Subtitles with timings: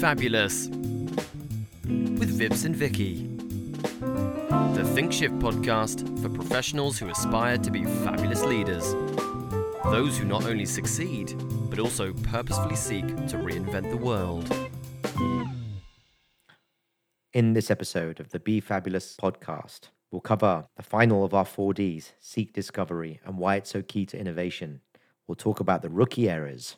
[0.00, 0.68] Fabulous
[1.88, 3.26] with Vips and Vicky.
[4.76, 8.92] The Think Shift podcast for professionals who aspire to be fabulous leaders.
[9.84, 11.34] Those who not only succeed,
[11.70, 14.54] but also purposefully seek to reinvent the world.
[17.32, 22.12] In this episode of the Be Fabulous podcast, we'll cover the final of our 4Ds,
[22.20, 24.82] Seek Discovery, and why it's so key to innovation.
[25.26, 26.76] We'll talk about the rookie errors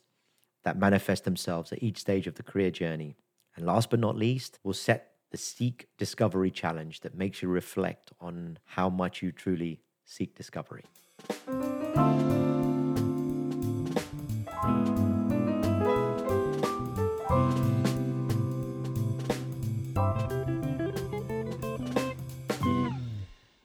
[0.69, 3.17] that manifest themselves at each stage of the career journey.
[3.57, 8.13] And last but not least, we'll set the Seek Discovery challenge that makes you reflect
[8.21, 10.85] on how much you truly seek discovery.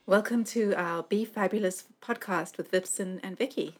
[0.05, 3.76] Welcome to our Be Fabulous podcast with Vipson and Vicky.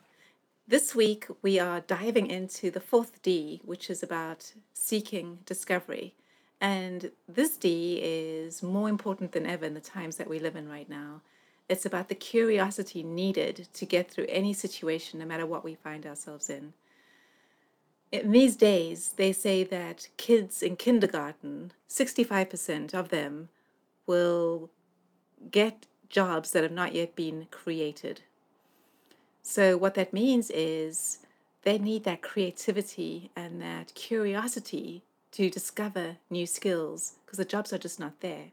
[0.74, 6.16] This week we are diving into the fourth D, which is about seeking discovery.
[6.60, 10.68] And this D is more important than ever in the times that we live in
[10.68, 11.22] right now.
[11.70, 16.08] It's about the curiosity needed to get through any situation, no matter what we find
[16.08, 16.74] ourselves in.
[18.12, 23.50] In these days, they say that kids in kindergarten, 65% of them
[24.08, 24.72] will
[25.52, 28.24] get jobs that have not yet been created.
[29.46, 31.20] So, what that means is
[31.64, 37.78] they need that creativity and that curiosity to discover new skills because the jobs are
[37.78, 38.52] just not there.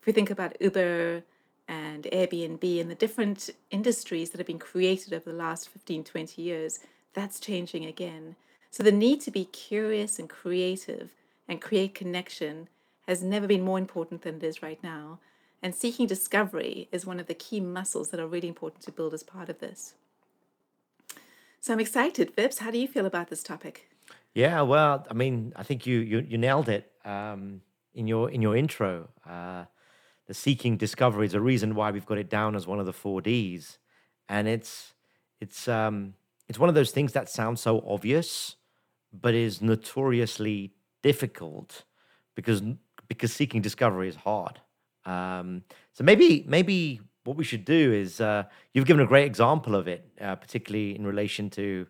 [0.00, 1.22] If we think about Uber
[1.68, 6.40] and Airbnb and the different industries that have been created over the last 15, 20
[6.40, 6.80] years,
[7.12, 8.36] that's changing again.
[8.70, 11.10] So, the need to be curious and creative
[11.46, 12.68] and create connection
[13.06, 15.18] has never been more important than it is right now.
[15.62, 19.12] And seeking discovery is one of the key muscles that are really important to build
[19.12, 19.92] as part of this.
[21.60, 22.34] So I'm excited.
[22.36, 23.88] Vips, how do you feel about this topic?
[24.34, 27.62] Yeah, well, I mean, I think you you, you nailed it um,
[27.94, 29.08] in your in your intro.
[29.28, 29.64] Uh,
[30.26, 32.92] the seeking discovery is a reason why we've got it down as one of the
[32.92, 33.78] four Ds,
[34.28, 34.94] and it's
[35.40, 36.14] it's um,
[36.48, 38.56] it's one of those things that sounds so obvious,
[39.12, 41.84] but is notoriously difficult
[42.34, 42.62] because
[43.08, 44.60] because seeking discovery is hard.
[45.04, 45.62] Um,
[45.92, 49.88] so maybe maybe what we should do is uh, you've given a great example of
[49.88, 51.86] it, uh, particularly in relation to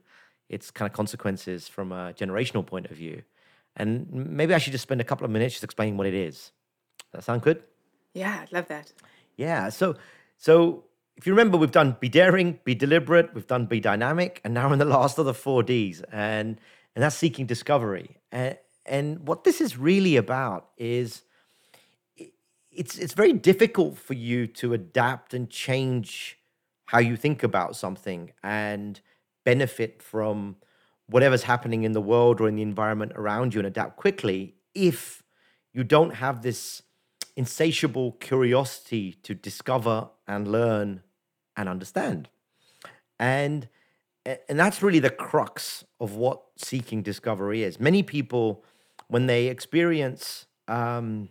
[0.48, 3.22] its kind of consequences from a generational point of view.
[3.76, 6.52] And maybe I should just spend a couple of minutes just explaining what it is.
[6.98, 7.62] Does that sound good?
[8.14, 8.92] Yeah, I'd love that.
[9.36, 9.68] Yeah.
[9.68, 9.96] So
[10.38, 10.84] so
[11.16, 14.66] if you remember, we've done be daring, be deliberate, we've done be dynamic, and now
[14.66, 16.58] we're in the last of the four Ds, and
[16.94, 18.16] and that's seeking discovery.
[18.32, 21.22] And and what this is really about is
[22.76, 26.38] it's it's very difficult for you to adapt and change
[26.86, 29.00] how you think about something and
[29.44, 30.56] benefit from
[31.08, 35.22] whatever's happening in the world or in the environment around you and adapt quickly if
[35.72, 36.82] you don't have this
[37.36, 41.02] insatiable curiosity to discover and learn
[41.56, 42.28] and understand.
[43.18, 43.68] And
[44.48, 47.78] and that's really the crux of what seeking discovery is.
[47.78, 48.64] Many people
[49.08, 51.28] when they experience um,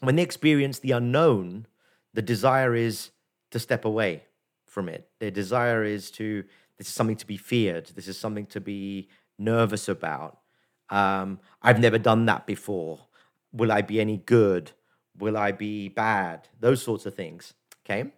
[0.00, 1.66] when they experience the unknown,
[2.12, 3.10] the desire is
[3.50, 4.24] to step away
[4.66, 5.08] from it.
[5.20, 6.44] Their desire is to,
[6.78, 7.86] this is something to be feared.
[7.94, 10.38] This is something to be nervous about.
[10.90, 13.00] Um, I've never done that before.
[13.52, 14.72] Will I be any good?
[15.18, 16.48] Will I be bad?
[16.60, 17.54] Those sorts of things.
[17.84, 18.10] Okay.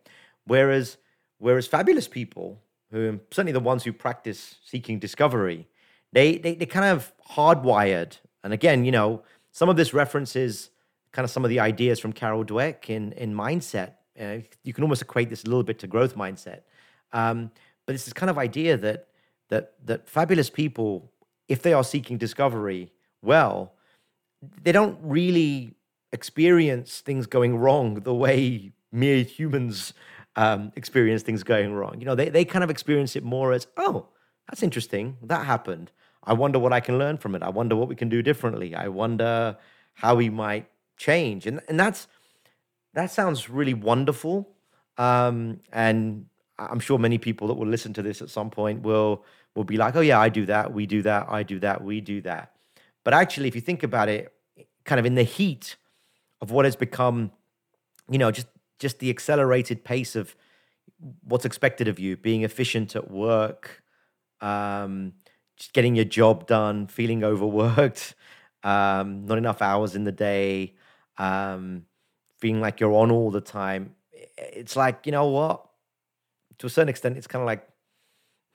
[0.46, 0.96] Whereas,
[1.38, 2.60] whereas fabulous people,
[2.90, 5.66] who certainly the ones who practice seeking discovery,
[6.12, 8.18] they, they, they kind of hardwired.
[8.42, 10.70] And again, you know, some of this references
[11.16, 13.92] kind of some of the ideas from Carol Dweck in in mindset.
[14.20, 16.60] Uh, you can almost equate this a little bit to growth mindset,
[17.12, 17.50] um,
[17.86, 19.08] but it's this kind of idea that
[19.48, 21.10] that that fabulous people,
[21.48, 23.72] if they are seeking discovery, well,
[24.62, 25.74] they don't really
[26.12, 29.94] experience things going wrong the way mere humans
[30.36, 31.94] um, experience things going wrong.
[31.98, 34.08] You know, they they kind of experience it more as, oh,
[34.48, 35.92] that's interesting, that happened.
[36.24, 37.42] I wonder what I can learn from it.
[37.42, 38.74] I wonder what we can do differently.
[38.74, 39.56] I wonder
[39.94, 41.46] how we might change.
[41.46, 42.08] And and that's
[42.94, 44.48] that sounds really wonderful.
[44.98, 46.26] Um, and
[46.58, 49.22] i'm sure many people that will listen to this at some point will
[49.54, 50.72] will be like oh yeah i do that.
[50.72, 51.26] We do that.
[51.28, 51.82] I do that.
[51.82, 52.52] We do that.
[53.04, 54.32] But actually if you think about it
[54.84, 55.76] kind of in the heat
[56.40, 57.30] of what has become
[58.10, 58.46] you know just
[58.78, 60.36] just the accelerated pace of
[61.24, 63.82] what's expected of you being efficient at work
[64.40, 65.12] um,
[65.56, 68.14] just getting your job done feeling overworked
[68.62, 70.74] um, not enough hours in the day
[71.18, 71.84] um,
[72.38, 73.94] feeling like you're on all the time.
[74.36, 75.66] It's like, you know what?
[76.58, 77.66] To a certain extent, it's kind of like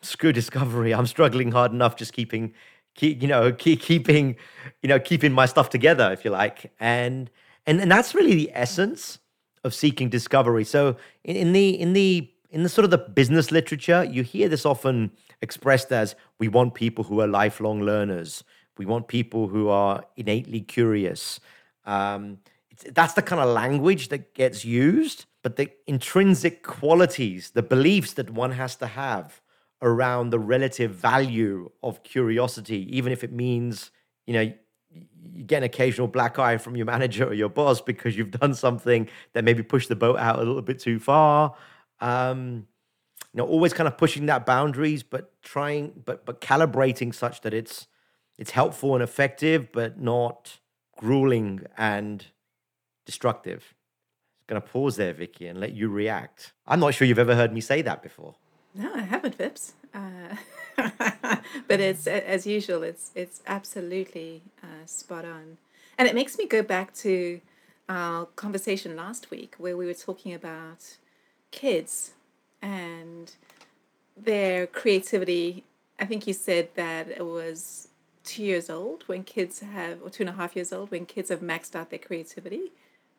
[0.02, 0.94] screw discovery.
[0.94, 2.54] I'm struggling hard enough just keeping
[2.96, 4.36] keep you know keep keeping
[4.82, 7.30] you know keeping my stuff together if you like and
[7.66, 9.20] and and that's really the essence
[9.64, 13.52] of seeking discovery so in, in the in the in the sort of the business
[13.52, 15.12] literature you hear this often
[15.42, 18.44] expressed as we want people who are lifelong learners
[18.78, 21.40] we want people who are innately curious
[21.86, 22.38] um,
[22.92, 28.30] that's the kind of language that gets used but the intrinsic qualities the beliefs that
[28.30, 29.42] one has to have
[29.82, 33.92] around the relative value of curiosity, even if it means,
[34.28, 34.54] you know,
[35.34, 38.54] you get an occasional black eye from your manager or your boss because you've done
[38.54, 41.56] something that maybe pushed the boat out a little bit too far.
[42.00, 42.68] Um,
[43.34, 47.54] you know, always kind of pushing that boundaries, but trying, but but calibrating such that
[47.54, 47.88] it's
[48.38, 50.60] it's helpful and effective, but not
[50.98, 52.26] grueling and
[53.06, 53.74] destructive.
[54.42, 56.54] I'm gonna pause there, Vicky, and let you react.
[56.68, 58.36] I'm not sure you've ever heard me say that before.
[58.74, 59.74] No, I haven't, Vips.
[59.94, 60.36] Uh,
[61.68, 62.84] but it's as usual.
[62.84, 65.58] It's it's absolutely uh, spot on,
[65.98, 67.42] and it makes me go back to
[67.90, 70.98] our conversation last week where we were talking about
[71.52, 72.12] kids
[72.62, 73.34] and
[74.16, 75.66] their creativity.
[76.00, 77.90] I think you said that it was
[78.24, 81.30] two years old when kids have, or two and a half years old when kids
[81.30, 82.72] have maxed out their creativity.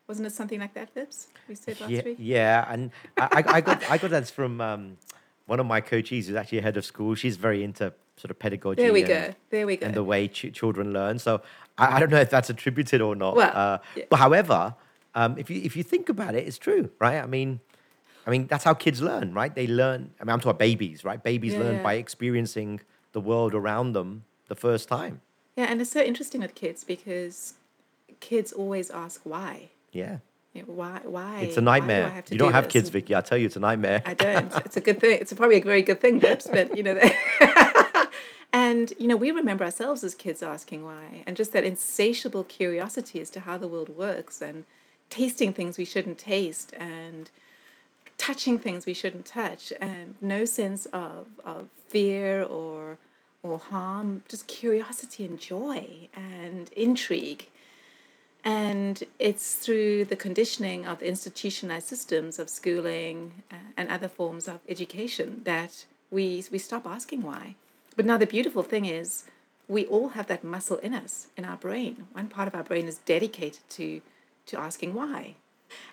[0.07, 1.27] Wasn't it something like that, Vips?
[1.47, 2.17] We said last yeah, week.
[2.19, 4.61] Yeah, and I, I got I got that from.
[4.61, 4.97] Um,
[5.45, 7.15] one of my coaches who's actually a head of school.
[7.15, 8.81] She's very into sort of pedagogy.
[8.81, 9.33] There we and, go.
[9.49, 9.87] There we go.
[9.87, 11.19] And the way ch- children learn.
[11.19, 11.41] So
[11.77, 13.35] I, I, don't know if that's attributed or not.
[13.35, 14.05] Well, uh, yeah.
[14.09, 14.75] but however,
[15.15, 17.17] um, if you if you think about it, it's true, right?
[17.17, 17.59] I mean,
[18.25, 19.53] I mean that's how kids learn, right?
[19.53, 20.11] They learn.
[20.19, 21.21] I mean, I'm talking about babies, right?
[21.21, 21.83] Babies Yeah, learn yeah.
[21.83, 25.21] by experiencing the world around them the first time.
[25.55, 27.53] Yeah, and it's so interesting with kids because
[28.19, 29.69] kids always ask why.
[29.93, 30.17] Yeah,
[30.55, 30.99] know, why?
[31.03, 31.39] Why?
[31.41, 32.23] it's a why do nightmare.
[32.29, 32.73] You don't do have this?
[32.73, 33.15] kids, Vicky.
[33.15, 34.01] I tell you, it's a nightmare.
[34.05, 34.53] I don't.
[34.65, 35.17] It's a good thing.
[35.21, 36.99] It's probably a very good thing, Vips, but you know.
[38.53, 43.19] And you know, we remember ourselves as kids asking why, and just that insatiable curiosity
[43.19, 44.65] as to how the world works, and
[45.09, 47.31] tasting things we shouldn't taste, and
[48.19, 52.99] touching things we shouldn't touch, and no sense of of fear or
[53.41, 57.47] or harm, just curiosity and joy and intrigue.
[58.73, 64.47] And it's through the conditioning of the institutionalized systems of schooling uh, and other forms
[64.47, 67.53] of education that we, we stop asking why.
[67.95, 69.25] But now the beautiful thing is,
[69.67, 72.07] we all have that muscle in us, in our brain.
[72.13, 74.01] One part of our brain is dedicated to,
[74.47, 75.35] to asking why.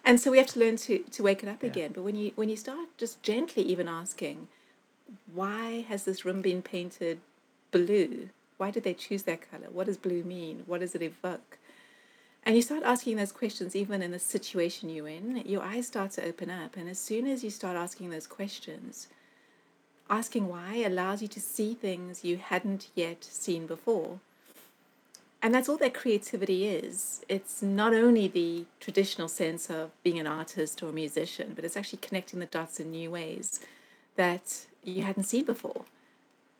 [0.03, 1.91] And so we have to learn to, to wake it up again.
[1.93, 4.49] But when you, when you start just gently even asking,
[5.35, 7.21] why has this room been painted
[7.73, 8.31] blue?
[8.57, 9.69] Why did they choose that color?
[9.71, 10.63] What does blue mean?
[10.65, 11.59] What does it evoke?
[12.45, 16.13] And you start asking those questions even in the situation you're in, your eyes start
[16.13, 16.77] to open up.
[16.77, 19.09] And as soon as you start asking those questions,
[20.09, 24.19] asking why allows you to see things you hadn't yet seen before.
[25.43, 27.25] And that's all that creativity is.
[27.29, 31.77] It's not only the traditional sense of being an artist or a musician, but it's
[31.77, 33.61] actually connecting the dots in new ways
[34.17, 35.85] that you hadn't seen before.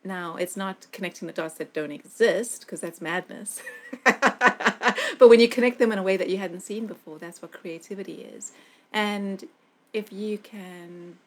[0.03, 3.61] Now, it's not connecting the dots that don't exist, because that's madness.
[5.19, 7.51] but when you connect them in a way that you hadn't seen before, that's what
[7.51, 8.51] creativity is.
[8.91, 9.45] And
[9.93, 11.17] if you can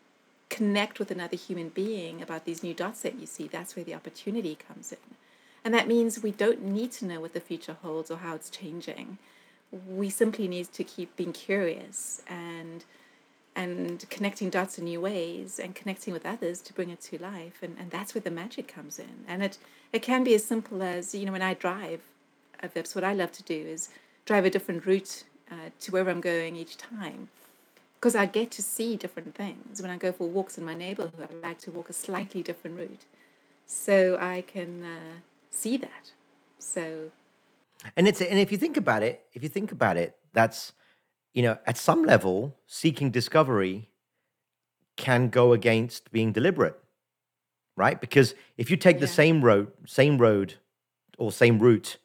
[0.50, 3.94] connect with another human being about these new dots that you see, that's where the
[3.94, 5.16] opportunity comes in.
[5.64, 8.50] And that means we don't need to know what the future holds or how it's
[8.50, 9.18] changing.
[9.72, 12.84] We simply need to keep being curious and
[13.56, 17.62] and connecting dots in new ways and connecting with others to bring it to life.
[17.62, 19.24] And, and that's where the magic comes in.
[19.28, 19.58] And it,
[19.92, 22.00] it can be as simple as, you know, when I drive
[22.68, 23.88] Vips, what I love to do is
[24.24, 27.28] drive a different route uh, to wherever I'm going each time.
[27.96, 29.80] Because I get to see different things.
[29.80, 32.78] When I go for walks in my neighborhood, I like to walk a slightly different
[32.78, 33.04] route.
[33.66, 36.12] So I can uh, see that.
[36.58, 37.10] So
[37.96, 40.72] And it's and if you think about it, if you think about it, that's
[41.32, 43.88] you know, at some level, seeking discovery
[44.96, 46.78] can go against being deliberate,
[47.76, 48.00] right?
[48.00, 50.54] Because if you take the same road, same road,
[51.18, 51.96] or same route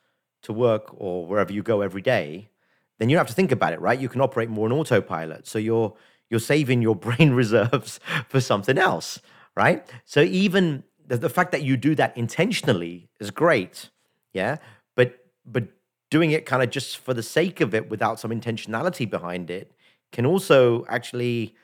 [0.43, 2.49] to work or wherever you go every day,
[2.97, 3.99] then you don't have to think about it, right?
[3.99, 5.47] You can operate more on autopilot.
[5.47, 5.93] So you're
[6.29, 9.19] you're saving your brain reserves for something else,
[9.55, 9.87] right?
[10.05, 13.89] So even the, the fact that you do that intentionally is great,
[14.33, 14.57] yeah.
[14.95, 15.67] But but
[16.09, 19.71] doing it kind of just for the sake of it without some intentionality behind it
[20.11, 21.55] can also actually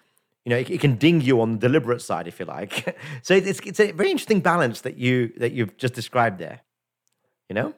[0.44, 3.34] you know it, it can ding you on the deliberate side if you like so
[3.34, 6.62] it's it's a very interesting balance that you that you've just described there
[7.50, 7.74] you know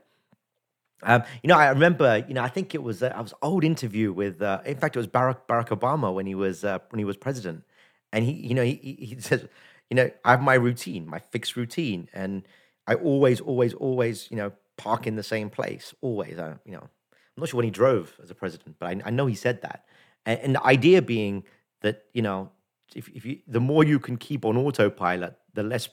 [1.03, 2.23] um, you know, I remember.
[2.27, 4.41] You know, I think it was uh, I was old interview with.
[4.41, 7.17] Uh, in fact, it was Barack Barack Obama when he was uh, when he was
[7.17, 7.63] president,
[8.11, 9.47] and he, you know, he, he says,
[9.89, 12.43] you know, I have my routine, my fixed routine, and
[12.87, 15.93] I always, always, always, you know, park in the same place.
[16.01, 19.01] Always, uh, you know, I'm not sure when he drove as a president, but I,
[19.05, 19.85] I know he said that.
[20.25, 21.43] And, and the idea being
[21.81, 22.49] that you know,
[22.95, 25.89] if, if you, the more you can keep on autopilot, the less,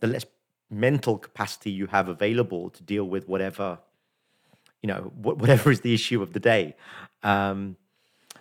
[0.00, 0.24] the less
[0.70, 3.78] mental capacity you have available to deal with whatever,
[4.82, 6.74] you know, wh- whatever is the issue of the day.
[7.22, 7.76] Um,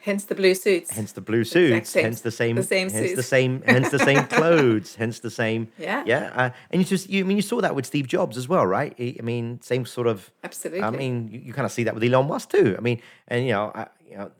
[0.02, 0.90] Hence the blue suits.
[0.90, 4.24] hence the blue suits, hence the same, the same hence the same, hence the same
[4.38, 5.68] clothes, hence the same.
[5.78, 6.04] Yeah.
[6.08, 6.32] yeah.
[6.36, 8.66] Uh, and you just, you I mean, you saw that with Steve Jobs as well,
[8.66, 8.96] right?
[9.00, 10.32] I mean, same sort of.
[10.44, 10.82] Absolutely.
[10.82, 12.74] I mean, you, you kind of see that with Elon Musk too.
[12.76, 14.32] I mean, and you know, I, you know,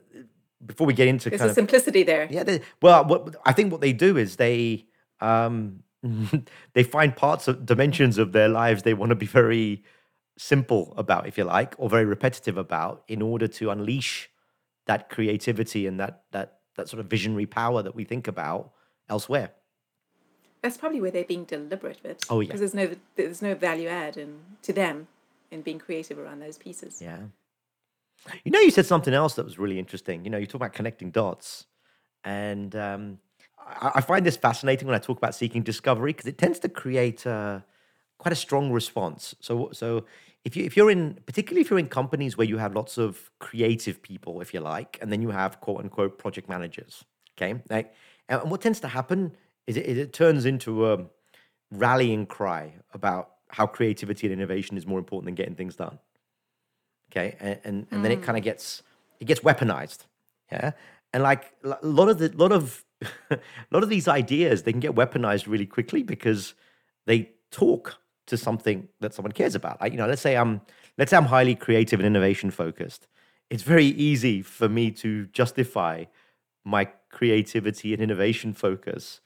[0.66, 2.28] before we get into There's kind a of simplicity there.
[2.32, 4.88] yeah, they, well, what I think what they do is they
[5.20, 5.84] um,
[6.74, 9.84] they find parts of dimensions of their lives they want to be very
[10.38, 14.30] simple about, if you like, or very repetitive about, in order to unleash
[14.86, 18.72] that creativity and that that that sort of visionary power that we think about
[19.10, 19.52] elsewhere.
[20.62, 22.20] That's probably where they're being deliberate with.
[22.30, 22.48] Oh, yeah.
[22.48, 25.08] Because there's no there's no value add in to them
[25.50, 27.02] in being creative around those pieces.
[27.02, 27.20] Yeah.
[28.44, 30.24] You know, you said something else that was really interesting.
[30.24, 31.66] You know, you talk about connecting dots,
[32.24, 33.20] and um,
[33.58, 36.70] I, I find this fascinating when I talk about seeking discovery because it tends to
[36.70, 37.64] create a,
[38.22, 39.36] quite a strong response.
[39.42, 40.06] So, so
[40.46, 43.32] if you if you're in, particularly if you're in companies where you have lots of
[43.40, 47.04] creative people, if you like, and then you have quote unquote project managers.
[47.38, 47.94] Okay, like,
[48.30, 49.32] and what tends to happen
[49.66, 51.00] is it, it turns into a
[51.72, 55.98] rallying cry about how creativity and innovation is more important than getting things done
[57.12, 58.24] okay and and, and then it hmm.
[58.24, 58.84] kind of gets
[59.20, 60.06] it gets weaponized
[60.52, 60.72] yeah
[61.14, 62.84] and like a lot of the lot of
[63.32, 63.40] a
[63.72, 66.54] lot of these ideas they can get weaponized really quickly because
[67.06, 68.01] they talk
[68.32, 70.60] to something that someone cares about like you know let's say i'm
[70.98, 73.08] let's say i'm highly creative and innovation focused
[73.50, 76.04] it's very easy for me to justify
[76.66, 79.22] my creativity and innovation focus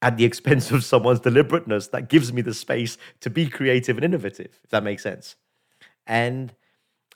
[0.00, 4.04] at the expense of someone's deliberateness that gives me the space to be creative and
[4.04, 5.34] innovative if that makes sense
[6.06, 6.54] and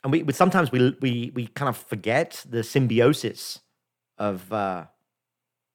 [0.03, 3.59] and we, we sometimes we we we kind of forget the symbiosis
[4.17, 4.85] of uh,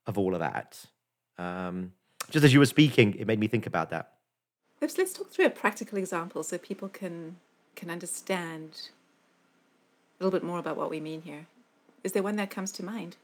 [0.07, 0.85] of all of that.
[1.39, 1.93] Um,
[2.31, 4.18] just as you were speaking, it made me think about that.
[4.81, 7.37] Let's let's talk through a practical example so people can
[7.75, 8.91] can understand
[10.21, 11.47] a little bit more about what we mean here.
[12.05, 13.17] Is there one that comes to mind?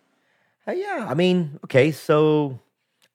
[0.66, 2.58] Uh, yeah, I mean, okay, so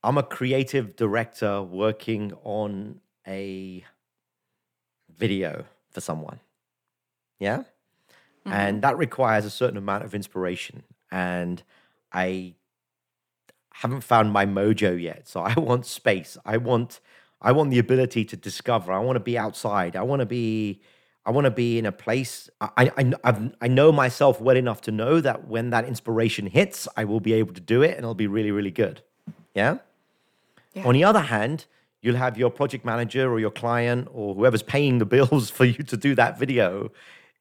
[0.04, 3.84] I'm a creative director working on a
[5.18, 6.40] video for someone.
[7.40, 7.64] Yeah?
[8.46, 10.82] And that requires a certain amount of inspiration.
[11.12, 11.62] And
[12.12, 12.56] I
[13.74, 15.28] haven't found my mojo yet.
[15.28, 16.36] So I want space.
[16.46, 17.00] I want
[17.42, 18.92] I want the ability to discover.
[18.92, 19.96] I want to be outside.
[19.96, 20.82] I want to be
[21.26, 22.50] I want to be in a place.
[22.60, 26.88] I I I've, I know myself well enough to know that when that inspiration hits,
[26.98, 29.02] I will be able to do it, and it'll be really really good.
[29.54, 29.78] Yeah.
[30.74, 30.86] Yeah.
[30.86, 31.66] On the other hand,
[32.02, 35.84] you'll have your project manager or your client or whoever's paying the bills for you
[35.84, 36.92] to do that video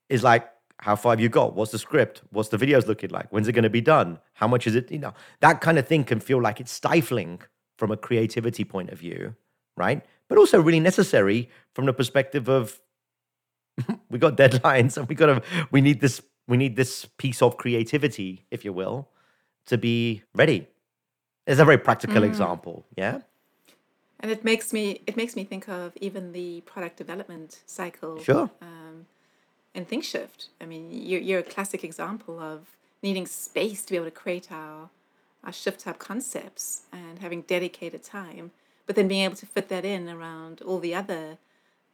[0.08, 1.54] is like, how far have you got?
[1.54, 2.22] What's the script?
[2.30, 3.30] What's the videos looking like?
[3.32, 4.18] When's it going to be done?
[4.34, 4.90] How much is it?
[4.90, 7.42] You know, that kind of thing can feel like it's stifling
[7.76, 9.34] from a creativity point of view,
[9.78, 10.04] right?
[10.28, 12.80] But also really necessary from the perspective of
[14.10, 17.56] we got deadlines and we got to we need this we need this piece of
[17.56, 19.08] creativity, if you will,
[19.66, 20.66] to be ready.
[21.46, 23.20] It's a very practical example, yeah.
[24.20, 28.20] And it makes me it makes me think of even the product development cycle.
[28.22, 28.50] Sure.
[28.60, 29.06] Um,
[29.74, 30.48] and ThinkShift.
[30.60, 34.50] I mean, you're, you're a classic example of needing space to be able to create
[34.50, 34.90] our
[35.44, 38.50] our shift up concepts and having dedicated time,
[38.88, 41.36] but then being able to fit that in around all the other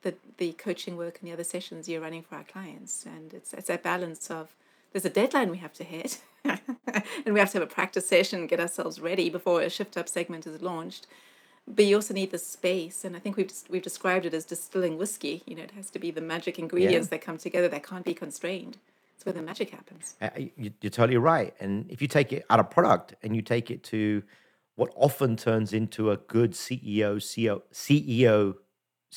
[0.02, 3.04] the the coaching work and the other sessions you're running for our clients.
[3.04, 4.54] And it's it's that balance of
[4.92, 8.46] there's a deadline we have to hit, and we have to have a practice session,
[8.46, 11.08] get ourselves ready before a shift up segment is launched.
[11.66, 14.96] But you also need the space, and I think we've we've described it as distilling
[14.96, 15.42] whiskey.
[15.46, 18.14] You know, it has to be the magic ingredients that come together that can't be
[18.14, 18.76] constrained.
[19.16, 20.14] It's where the magic happens.
[20.20, 21.54] Uh, You're totally right.
[21.58, 24.22] And if you take it out of product and you take it to
[24.76, 28.54] what often turns into a good CEO, CEO, CEO,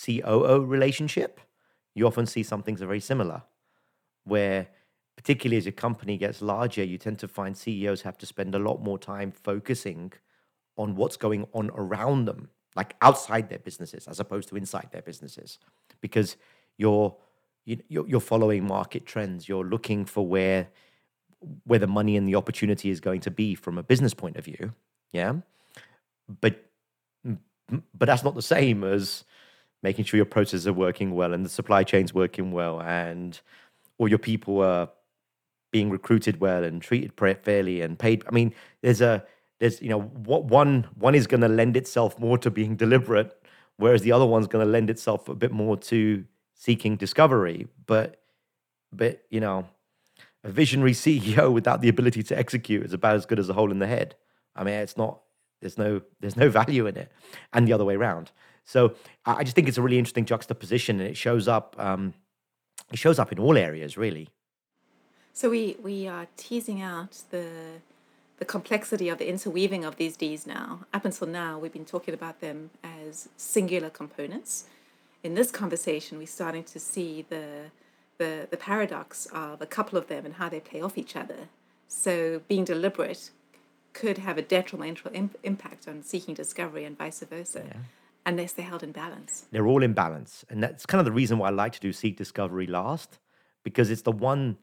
[0.06, 1.40] COO relationship,
[1.96, 3.42] you often see some things are very similar.
[4.24, 4.68] Where,
[5.16, 8.60] particularly as your company gets larger, you tend to find CEOs have to spend a
[8.60, 10.14] lot more time focusing
[10.78, 15.02] on what's going on around them, like outside their businesses, as opposed to inside their
[15.02, 15.58] businesses,
[16.02, 16.38] because
[16.78, 17.16] you're
[17.66, 19.50] you're, you're following market trends.
[19.50, 20.70] You're looking for where
[21.66, 24.46] where the money and the opportunity is going to be from a business point of
[24.46, 24.74] view.
[25.12, 25.36] Yeah,
[26.42, 26.64] but
[27.94, 29.24] but that's not the same as
[29.84, 33.40] making sure your processes are working well and the supply chain's working well and
[33.98, 34.90] all your people are
[35.72, 37.12] being recruited well and treated
[37.44, 38.24] fairly and paid.
[38.28, 39.24] I mean, there's a
[39.60, 43.36] there's you know what one one is going to lend itself more to being deliberate.
[43.78, 47.68] whereas the other one's going to lend itself a bit more to seeking discovery.
[47.86, 48.20] But,
[48.92, 49.68] but you know,
[50.44, 53.72] a visionary CEO without the ability to execute is about as good as a hole
[53.72, 54.16] in the head.
[54.58, 55.22] I mean, it's not.
[55.62, 57.12] There's no there's no value in it,
[57.54, 58.32] and the other way around.
[58.64, 58.96] So
[59.26, 61.76] I just think it's a really interesting juxtaposition, and it shows up.
[61.80, 62.14] Um,
[62.92, 64.30] it shows up in all areas, really.
[65.34, 67.50] So we we are teasing out the
[68.40, 70.86] the complexity of the interweaving of these Ds now.
[70.94, 74.66] Up until now, we've been talking about them as singular components.
[75.24, 77.72] In this conversation, we're starting to see the
[78.18, 81.50] the, the paradox of a couple of them and how they play off each other.
[81.88, 83.30] So being deliberate
[83.98, 87.64] could have a detrimental imp- impact on seeking discovery and vice versa.
[87.66, 87.78] Yeah.
[88.28, 89.46] Unless they're held in balance.
[89.52, 90.46] They're all in balance.
[90.50, 93.18] And that's kind of the reason why I like to do Seek Discovery last,
[93.64, 94.58] because it's the one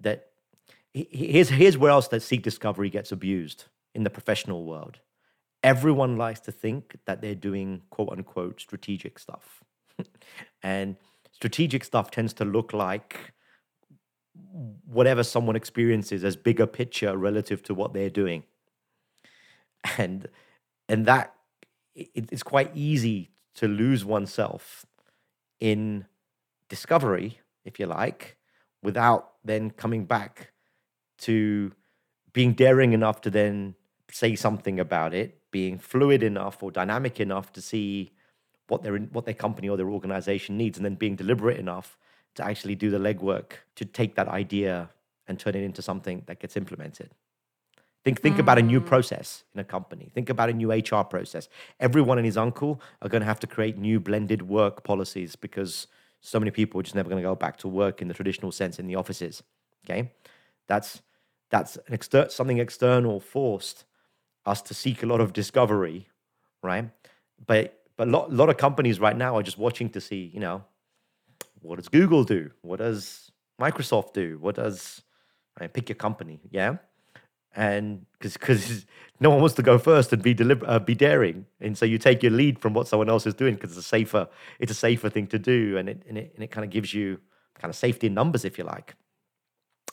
[0.00, 0.30] that
[0.92, 4.98] here's here's where else that seek discovery gets abused in the professional world.
[5.62, 9.62] Everyone likes to think that they're doing quote unquote strategic stuff.
[10.62, 10.96] and
[11.30, 13.32] strategic stuff tends to look like
[14.86, 18.42] whatever someone experiences as bigger picture relative to what they're doing.
[19.98, 20.28] And
[20.88, 21.34] and that
[21.94, 24.86] it, it's quite easy to lose oneself
[25.60, 26.06] in
[26.68, 28.36] discovery, if you like,
[28.82, 30.52] without then coming back
[31.18, 31.72] to
[32.32, 33.74] being daring enough to then
[34.10, 38.12] say something about it, being fluid enough or dynamic enough to see
[38.68, 41.98] what their what their company or their organization needs, and then being deliberate enough
[42.34, 44.88] to actually do the legwork to take that idea
[45.26, 47.10] and turn it into something that gets implemented.
[48.04, 48.40] Think think mm.
[48.40, 48.86] about a new mm.
[48.86, 50.10] process in a company.
[50.12, 51.48] Think about a new HR process.
[51.78, 55.86] Everyone and his uncle are going to have to create new blended work policies because
[56.20, 58.52] so many people are just never going to go back to work in the traditional
[58.52, 59.42] sense in the offices.
[59.84, 60.12] Okay,
[60.66, 61.02] that's
[61.50, 63.84] that's an exter- something external forced
[64.46, 66.08] us to seek a lot of discovery,
[66.62, 66.90] right?
[67.46, 70.40] But but a lot, lot of companies right now are just watching to see, you
[70.40, 70.64] know,
[71.60, 72.50] what does Google do?
[72.62, 73.30] What does
[73.60, 74.38] Microsoft do?
[74.40, 75.02] What does
[75.60, 76.78] right, pick your company, yeah?
[77.54, 78.86] And because because
[79.20, 81.98] no one wants to go first and be deliber- uh, be daring, and so you
[81.98, 84.74] take your lead from what someone else is doing because it's a safer it's a
[84.74, 87.18] safer thing to do, and it and it, and it kind of gives you
[87.54, 88.94] kind of safety in numbers, if you like.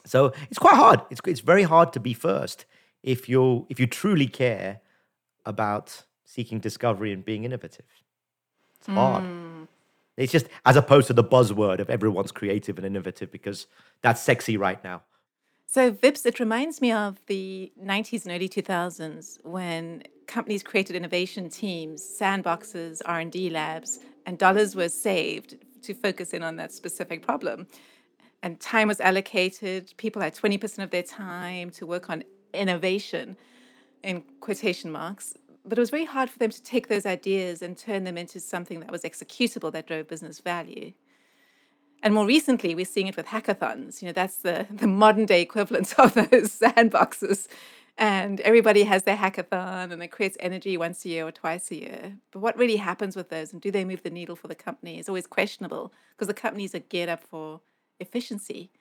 [0.05, 1.01] So it's quite hard.
[1.09, 2.65] It's it's very hard to be first
[3.03, 4.81] if you if you truly care
[5.45, 7.85] about seeking discovery and being innovative.
[8.77, 9.23] It's hard.
[9.23, 9.67] Mm.
[10.17, 13.67] It's just as opposed to the buzzword of everyone's creative and innovative because
[14.01, 15.01] that's sexy right now.
[15.71, 21.47] So Vips, it reminds me of the 90s and early 2000s when companies created innovation
[21.47, 27.67] teams, sandboxes, R&D labs, and dollars were saved to focus in on that specific problem
[28.41, 29.93] and time was allocated.
[29.97, 33.37] People had 20% of their time to work on innovation
[34.01, 35.35] in quotation marks.
[35.63, 38.39] But it was very hard for them to take those ideas and turn them into
[38.39, 40.93] something that was executable that drove business value.
[42.01, 44.01] And more recently, we're seeing it with hackathons.
[44.01, 47.47] You know, that's the, the modern day equivalent of those sandboxes.
[47.97, 51.75] And everybody has their hackathon and it creates energy once a year or twice a
[51.75, 52.13] year.
[52.31, 54.99] But what really happens with those and do they move the needle for the company
[54.99, 57.59] is always questionable because the companies are geared up for
[57.99, 58.71] efficiency.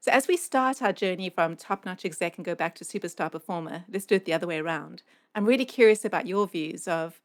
[0.00, 3.30] So, as we start our journey from top notch exec and go back to superstar
[3.30, 5.02] performer, let's do it the other way around.
[5.34, 7.20] I'm really curious about your views of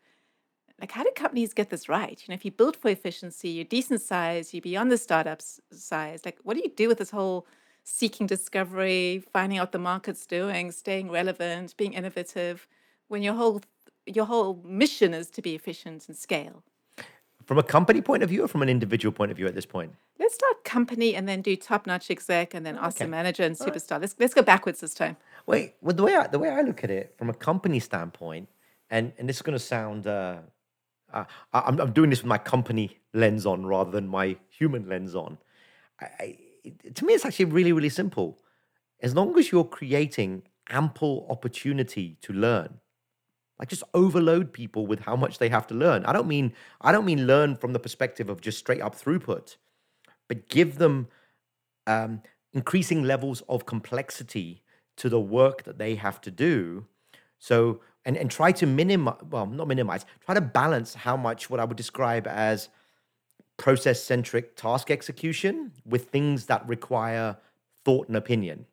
[0.81, 2.21] like how do companies get this right?
[2.21, 5.41] You know, if you build for efficiency, you're decent size, you're beyond the startup
[5.71, 7.45] size, like what do you do with this whole
[7.83, 12.67] seeking discovery, finding out the market's doing, staying relevant, being innovative,
[13.07, 13.61] when your whole
[14.05, 16.63] your whole mission is to be efficient and scale?
[17.45, 19.65] From a company point of view or from an individual point of view at this
[19.65, 19.93] point?
[20.19, 23.11] Let's start company and then do top notch exec and then awesome okay.
[23.11, 23.91] manager and superstar.
[23.91, 24.01] Right.
[24.01, 25.17] Let's let's go backwards this time.
[25.45, 28.47] Wait, well, the way I, the way I look at it from a company standpoint,
[28.89, 30.37] and and this is going to sound, uh,
[31.13, 35.15] uh, I'm I'm doing this with my company lens on rather than my human lens
[35.15, 35.37] on.
[35.99, 36.37] I, I,
[36.93, 38.39] to me, it's actually really really simple.
[39.01, 42.79] As long as you're creating ample opportunity to learn,
[43.59, 46.03] like just overload people with how much they have to learn.
[46.05, 49.57] I don't mean I don't mean learn from the perspective of just straight up throughput,
[50.27, 51.07] but give them
[51.87, 52.21] um,
[52.53, 54.63] increasing levels of complexity
[54.97, 56.85] to the work that they have to do.
[57.39, 61.59] So and and try to minimize well not minimize try to balance how much what
[61.59, 62.69] I would describe as
[63.57, 67.37] process centric task execution with things that require
[67.85, 68.65] thought and opinion.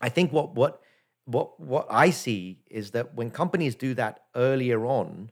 [0.00, 0.80] I think what what
[1.26, 5.30] what what I see is that when companies do that earlier on,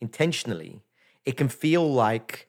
[0.00, 0.82] intentionally,
[1.24, 2.48] it can feel like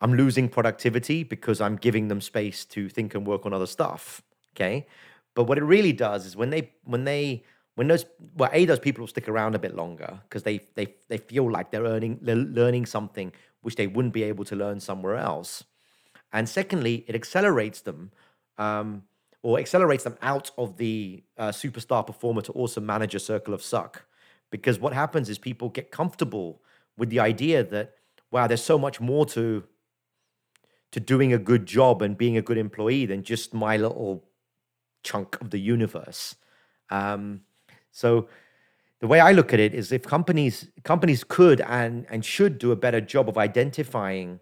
[0.00, 4.22] I'm losing productivity because I'm giving them space to think and work on other stuff.
[4.56, 4.86] Okay.
[5.34, 8.04] But what it really does is when they when they when those
[8.36, 11.50] well a those people will stick around a bit longer because they they they feel
[11.50, 13.32] like they're earning they're learning something
[13.62, 15.64] which they wouldn't be able to learn somewhere else.
[16.32, 18.10] And secondly, it accelerates them
[18.58, 19.04] um,
[19.42, 23.62] or accelerates them out of the uh, superstar performer to also manage a circle of
[23.62, 24.04] suck.
[24.50, 26.60] Because what happens is people get comfortable
[26.96, 27.94] with the idea that,
[28.30, 29.64] wow, there's so much more to
[30.90, 34.24] to doing a good job and being a good employee than just my little
[35.02, 36.36] chunk of the universe.
[36.90, 37.40] Um,
[37.92, 38.28] so
[39.00, 42.72] the way I look at it is if companies companies could and and should do
[42.72, 44.40] a better job of identifying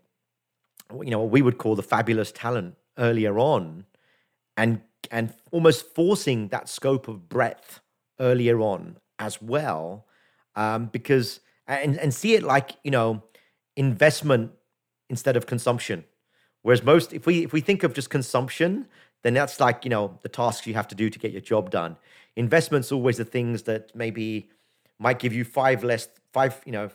[0.93, 3.85] you know what we would call the fabulous talent earlier on
[4.57, 7.81] and and almost forcing that scope of breadth
[8.19, 10.07] earlier on as well
[10.57, 13.23] um, because and and see it like you know
[13.77, 14.53] investment
[15.09, 16.05] instead of consumption.
[16.63, 18.87] Whereas most if we if we think of just consumption
[19.23, 21.71] then that's like you know the tasks you have to do to get your job
[21.71, 21.97] done
[22.37, 24.51] investments always the things that maybe
[24.99, 26.91] might give you five less five you know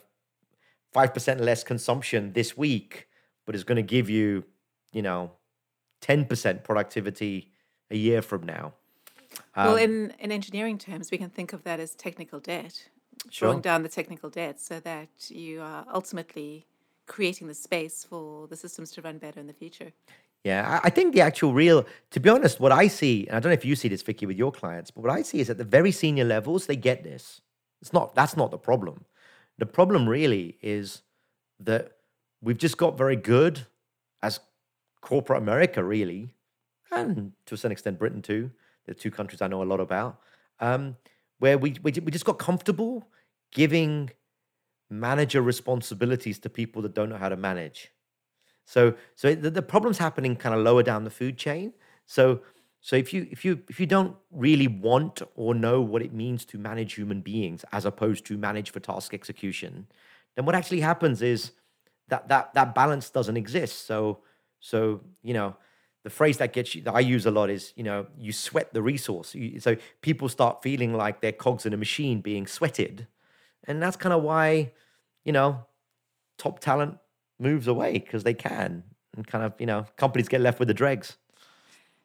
[0.93, 3.08] five percent less consumption this week
[3.45, 4.43] but is going to give you
[4.93, 5.32] you know
[6.02, 7.52] 10% productivity
[7.89, 8.74] a year from now
[9.56, 12.89] well, Um, in, in engineering terms, we can think of that as technical debt,
[13.30, 13.50] Sure.
[13.50, 16.67] drawing down the technical debt so that you are ultimately
[17.08, 19.91] creating the space for the systems to run better in the future.
[20.45, 23.49] Yeah, I think the actual real, to be honest, what I see, and I don't
[23.49, 25.58] know if you see this, Vicky, with your clients, but what I see is at
[25.58, 27.41] the very senior levels, they get this.
[27.81, 29.05] It's not, that's not the problem.
[29.58, 31.01] The problem really is
[31.62, 31.93] that
[32.43, 33.65] we've just got very good
[34.21, 34.39] as
[35.01, 36.29] corporate America, really,
[36.91, 38.51] and to a certain extent, Britain too.
[38.86, 40.19] The two countries I know a lot about,
[40.60, 40.95] um,
[41.39, 43.08] where we, we, we just got comfortable
[43.51, 44.12] giving
[44.91, 47.89] manager responsibilities to people that don't know how to manage.
[48.65, 51.73] So so the, the problem's happening kind of lower down the food chain.
[52.06, 52.41] So
[52.82, 56.45] so if you if you if you don't really want or know what it means
[56.45, 59.88] to manage human beings as opposed to manage for task execution,
[60.36, 61.51] then what actually happens is
[62.10, 63.86] that that that balance doesn't exist.
[63.88, 64.19] So
[64.60, 65.56] so you know
[66.04, 68.73] the phrase that gets you that I use a lot is you know you sweat
[68.73, 69.34] the resource.
[69.34, 73.08] You, so people start feeling like they're cogs in a machine being sweated,
[73.67, 74.73] and that's kind of why
[75.23, 75.65] you know
[76.38, 76.97] top talent
[77.39, 78.84] moves away because they can
[79.15, 81.17] and kind of you know companies get left with the dregs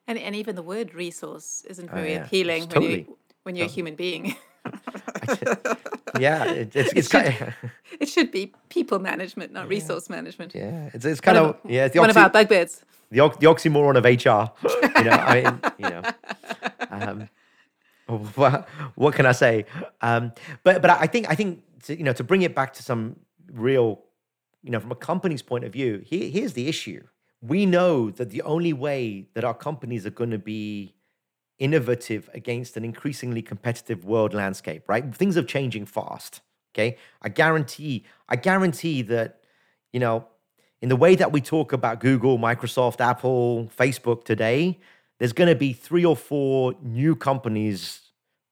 [0.07, 2.25] And, and even the word resource isn't Oh, very yeah.
[2.25, 2.99] appealing when, Totally.
[3.09, 4.35] you, when you're a human being.
[6.19, 10.55] yeah it, it's, it's It kind of, it should be people management, not resource management.
[10.55, 12.83] yeah it's, it's kind One of, of- yeah it's the, One of oxy, our bugbears.
[13.11, 14.43] the, the oxymoron of hr
[14.99, 16.03] you know i mean you know
[16.91, 17.29] um
[18.35, 19.65] what, what can i say
[20.03, 20.33] um
[20.65, 23.17] but but i think i think to, you know to bring it back to some
[23.53, 24.03] real
[24.63, 27.03] you know from a company's point of view here, here's the issue
[27.43, 30.95] we know that the only way that our companies are going to be
[31.59, 35.15] innovative against an increasingly competitive world landscape, right?
[35.15, 36.41] Things are changing fast.
[36.75, 36.97] Okay.
[37.23, 39.41] I guarantee, I guarantee that,
[39.93, 40.27] you know,
[40.81, 44.79] in the way that we talk about Google, Microsoft, Apple, Facebook today,
[45.19, 48.01] there's going to be three or four new companies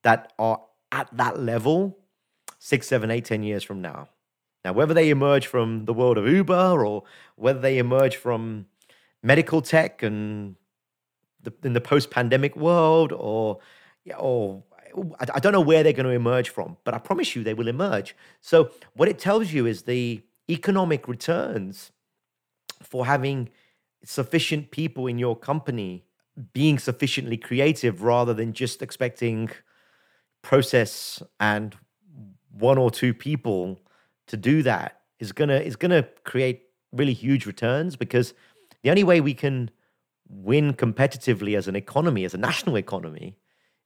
[0.02, 0.60] that are
[0.92, 1.96] at that level
[2.58, 4.08] six, seven, eight, ten years from now.
[4.64, 7.04] Now, whether they emerge from the world of Uber or
[7.36, 8.66] whether they emerge from
[9.22, 10.56] medical tech and
[11.42, 13.58] the, in the post-pandemic world, or
[14.16, 14.62] or
[15.20, 17.54] I, I don't know where they're going to emerge from, but I promise you they
[17.54, 18.16] will emerge.
[18.40, 21.92] So what it tells you is the economic returns
[22.82, 23.50] for having
[24.04, 26.04] sufficient people in your company
[26.52, 29.50] being sufficiently creative rather than just expecting
[30.42, 31.76] process and
[32.50, 33.80] one or two people
[34.28, 36.62] to do that is gonna is gonna create
[36.92, 38.34] really huge returns because
[38.82, 39.70] the only way we can
[40.28, 43.36] win competitively as an economy, as a national economy,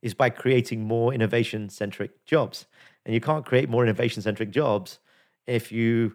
[0.03, 2.67] is by creating more innovation centric jobs.
[3.05, 4.99] And you can't create more innovation centric jobs
[5.47, 6.15] if you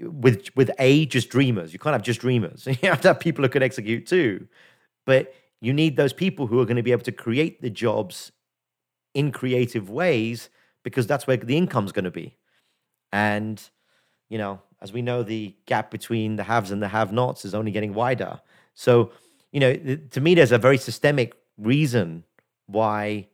[0.00, 1.72] with with a just dreamers.
[1.72, 2.66] You can't have just dreamers.
[2.82, 4.46] You have to have people who can execute too.
[5.04, 8.32] But you need those people who are going to be able to create the jobs
[9.14, 10.50] in creative ways
[10.84, 12.36] because that's where the income's going to be.
[13.12, 13.62] And
[14.28, 17.70] you know, as we know, the gap between the haves and the have-nots is only
[17.70, 18.40] getting wider.
[18.74, 19.12] So,
[19.52, 19.74] you know,
[20.10, 22.24] to me, there's a very systemic reason
[22.66, 23.28] why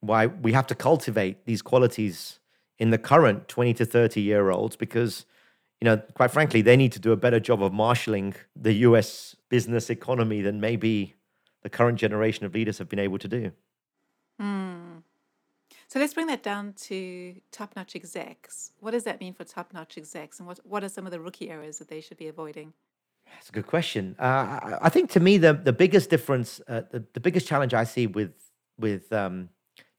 [0.00, 2.38] why we have to cultivate these qualities
[2.78, 5.26] in the current 20 to 30 year olds because
[5.80, 9.36] you know quite frankly they need to do a better job of marshaling the US
[9.48, 11.14] business economy than maybe
[11.62, 13.52] the current generation of leaders have been able to do
[14.38, 14.89] hmm.
[15.90, 18.70] So let's bring that down to top notch execs.
[18.78, 20.38] What does that mean for top notch execs?
[20.38, 22.74] And what, what are some of the rookie errors that they should be avoiding?
[23.34, 24.14] That's a good question.
[24.16, 27.82] Uh, I, think to me the the biggest difference, uh, the, the biggest challenge I
[27.82, 28.30] see with
[28.78, 29.48] with um,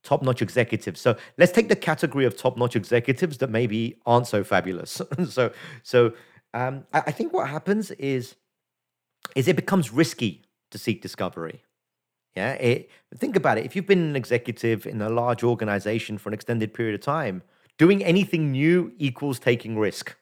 [0.01, 1.01] top notch executives.
[1.01, 5.01] So let's take the category of top notch executives that maybe aren't so fabulous.
[5.29, 5.51] so
[5.83, 6.13] so
[6.53, 8.35] Um, I, I think what happens is
[9.35, 11.63] is it becomes risky to seek discovery.
[12.35, 13.65] Yeah, it, think about it.
[13.65, 17.43] If you've been an executive in a large organization for an extended period of time,
[17.77, 20.15] doing anything new equals taking risk.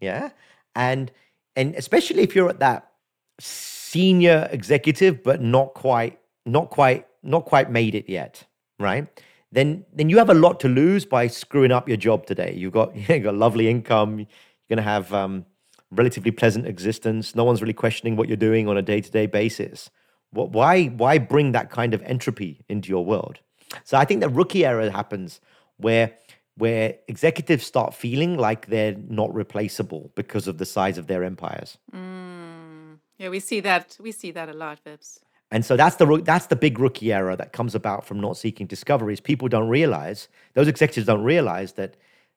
[0.00, 0.30] Yeah,
[0.74, 1.10] and
[1.56, 2.92] and especially if you're at that
[3.40, 8.44] senior executive, but not quite, not quite, not quite made it yet,
[8.78, 9.08] right?
[9.50, 12.54] Then then you have a lot to lose by screwing up your job today.
[12.56, 14.18] You've got you've got lovely income.
[14.20, 14.28] You're
[14.68, 15.46] gonna have um,
[15.90, 17.34] relatively pleasant existence.
[17.34, 19.90] No one's really questioning what you're doing on a day to day basis.
[20.32, 23.40] Why, why bring that kind of entropy into your world?
[23.84, 25.40] So I think the rookie era happens
[25.76, 26.12] where
[26.56, 31.78] where executives start feeling like they're not replaceable because of the size of their empires.
[31.94, 32.98] Mm.
[33.18, 33.96] Yeah, we see that.
[34.00, 35.20] We see that a lot, Vips.
[35.50, 38.66] And so that's the that's the big rookie error that comes about from not seeking
[38.66, 39.20] discoveries.
[39.20, 41.96] People don't realize those executives don't realize that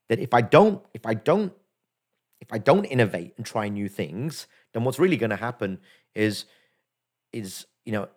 [0.09, 1.53] that if I don't if I don't
[2.41, 5.79] if I don't innovate and try new things, then what's really going to happen
[6.15, 6.45] is
[7.31, 8.07] is you know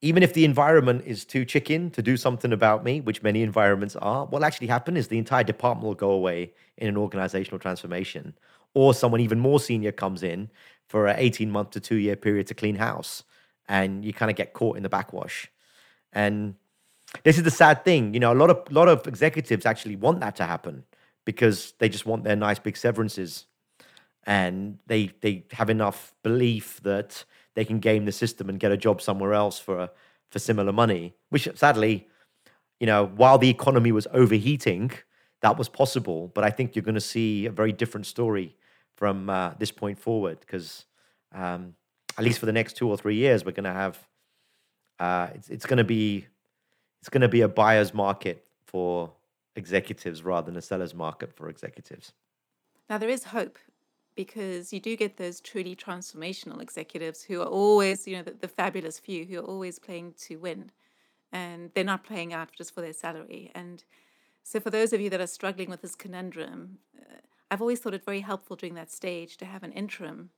[0.00, 3.96] even if the environment is too chicken to do something about me, which many environments
[3.96, 8.34] are, what'll actually happen is the entire department will go away in an organizational transformation.
[8.74, 10.50] Or someone even more senior comes in
[10.88, 13.24] for an 18 month to two year period to clean house.
[13.68, 15.48] And you kind of get caught in the backwash.
[16.12, 16.54] And
[17.24, 18.14] this is the sad thing.
[18.14, 20.84] You know, a lot of lot of executives actually want that to happen
[21.24, 23.46] because they just want their nice big severances.
[24.24, 27.24] And they they have enough belief that
[27.58, 29.90] they can game the system and get a job somewhere else for
[30.30, 31.16] for similar money.
[31.30, 32.06] Which sadly,
[32.78, 34.92] you know, while the economy was overheating,
[35.40, 36.30] that was possible.
[36.32, 38.56] But I think you're going to see a very different story
[38.96, 40.86] from uh, this point forward because
[41.34, 41.74] um,
[42.16, 43.98] at least for the next two or three years, we're going to have
[45.00, 46.28] uh, it's it's going to be
[47.00, 49.10] it's going to be a buyer's market for
[49.56, 52.12] executives rather than a seller's market for executives.
[52.88, 53.58] Now there is hope
[54.18, 58.48] because you do get those truly transformational executives who are always, you know, the, the,
[58.48, 60.72] fabulous few who are always playing to win
[61.30, 63.52] and they're not playing out just for their salary.
[63.54, 63.84] And
[64.42, 67.94] so, for those of you that are struggling with this conundrum, uh, I've always thought
[67.94, 70.30] it very helpful during that stage to have an interim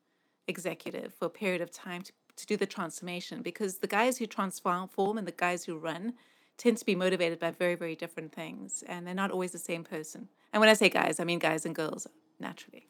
[0.47, 4.27] executive for a period of time to, to do the transformation because the guys who
[4.27, 6.13] transform and the guys who run
[6.59, 9.85] tend to be motivated by very, very different things and they're not always the same
[9.85, 10.29] person.
[10.53, 12.07] And when I say guys, I mean guys and girls
[12.41, 12.87] naturally.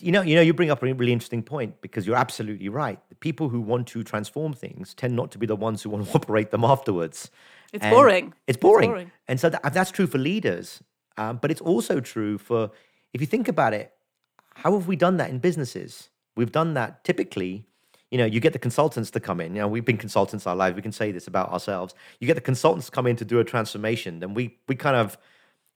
[0.00, 2.98] You know, you know, you bring up a really interesting point because you're absolutely right.
[3.08, 6.06] The people who want to transform things tend not to be the ones who want
[6.06, 7.30] to operate them afterwards.
[7.72, 8.32] It's boring.
[8.46, 8.90] It's boring.
[8.90, 9.12] It's boring.
[9.28, 10.82] And so that, that's true for leaders,
[11.16, 12.70] um, but it's also true for
[13.12, 13.92] if you think about it.
[14.54, 16.08] How have we done that in businesses?
[16.34, 17.66] We've done that typically.
[18.10, 19.54] You know, you get the consultants to come in.
[19.54, 20.76] You know, we've been consultants our lives.
[20.76, 21.94] We can say this about ourselves.
[22.20, 24.96] You get the consultants to come in to do a transformation, then we we kind
[24.96, 25.18] of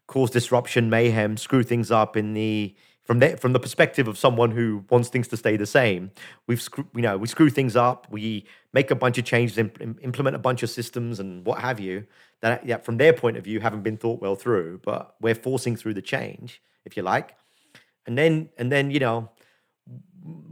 [0.07, 4.53] cause disruption, mayhem, screw things up in the from the, from the perspective of someone
[4.53, 6.11] who wants things to stay the same,
[6.47, 9.81] we've screw, you know we screw things up, we make a bunch of changes, imp-
[10.03, 12.07] implement a bunch of systems and what have you
[12.41, 15.77] that yeah, from their point of view haven't been thought well through, but we're forcing
[15.77, 17.37] through the change, if you like,
[18.07, 19.31] and then and then you know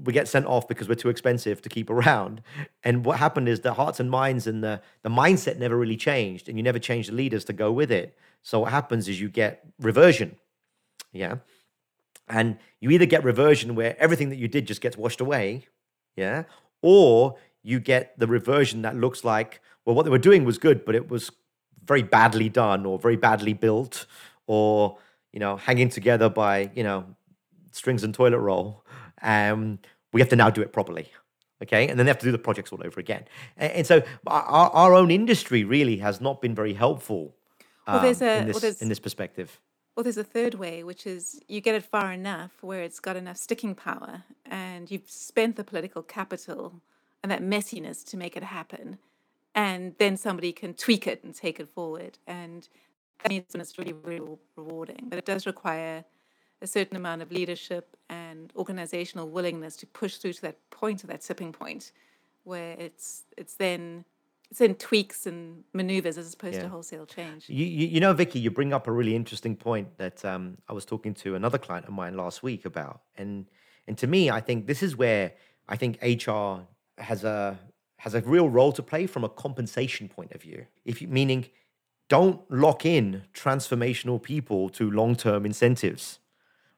[0.04, 2.42] we get sent off because we're too expensive to keep around.
[2.84, 6.48] And what happened is the hearts and minds and the the mindset never really changed,
[6.48, 8.16] and you never changed the leaders to go with it.
[8.42, 10.37] So what happens is you get reversion,
[11.12, 11.37] yeah.
[12.28, 15.66] And you either get reversion where everything that you did just gets washed away,
[16.16, 16.44] yeah,
[16.82, 20.84] or you get the reversion that looks like, well, what they were doing was good,
[20.84, 21.30] but it was
[21.84, 24.06] very badly done or very badly built
[24.46, 24.98] or,
[25.32, 27.04] you know, hanging together by, you know,
[27.72, 28.84] strings and toilet roll.
[29.22, 29.78] Um,
[30.12, 31.10] we have to now do it properly.
[31.62, 31.88] Okay.
[31.88, 33.24] And then they have to do the projects all over again.
[33.56, 37.34] And, and so our, our own industry really has not been very helpful
[37.88, 39.58] um, well, there's a, in, this, well, in this perspective.
[39.98, 43.16] Well, there's a third way, which is you get it far enough where it's got
[43.16, 46.80] enough sticking power and you've spent the political capital
[47.20, 48.98] and that messiness to make it happen.
[49.56, 52.16] And then somebody can tweak it and take it forward.
[52.28, 52.68] And
[53.24, 55.06] that means it's really, really rewarding.
[55.08, 56.04] But it does require
[56.62, 61.08] a certain amount of leadership and organizational willingness to push through to that point, to
[61.08, 61.90] that tipping point,
[62.44, 64.04] where it's it's then
[64.50, 66.62] it's in tweaks and maneuvers as opposed yeah.
[66.62, 67.48] to wholesale change.
[67.48, 70.72] You, you, you, know, Vicky, you bring up a really interesting point that um, I
[70.72, 73.46] was talking to another client of mine last week about, and
[73.87, 75.32] and to me, I think this is where
[75.68, 76.61] I think HR
[76.96, 77.58] has a
[77.98, 80.66] has a real role to play from a compensation point of view.
[80.84, 81.46] If you, meaning,
[82.08, 86.20] don't lock in transformational people to long term incentives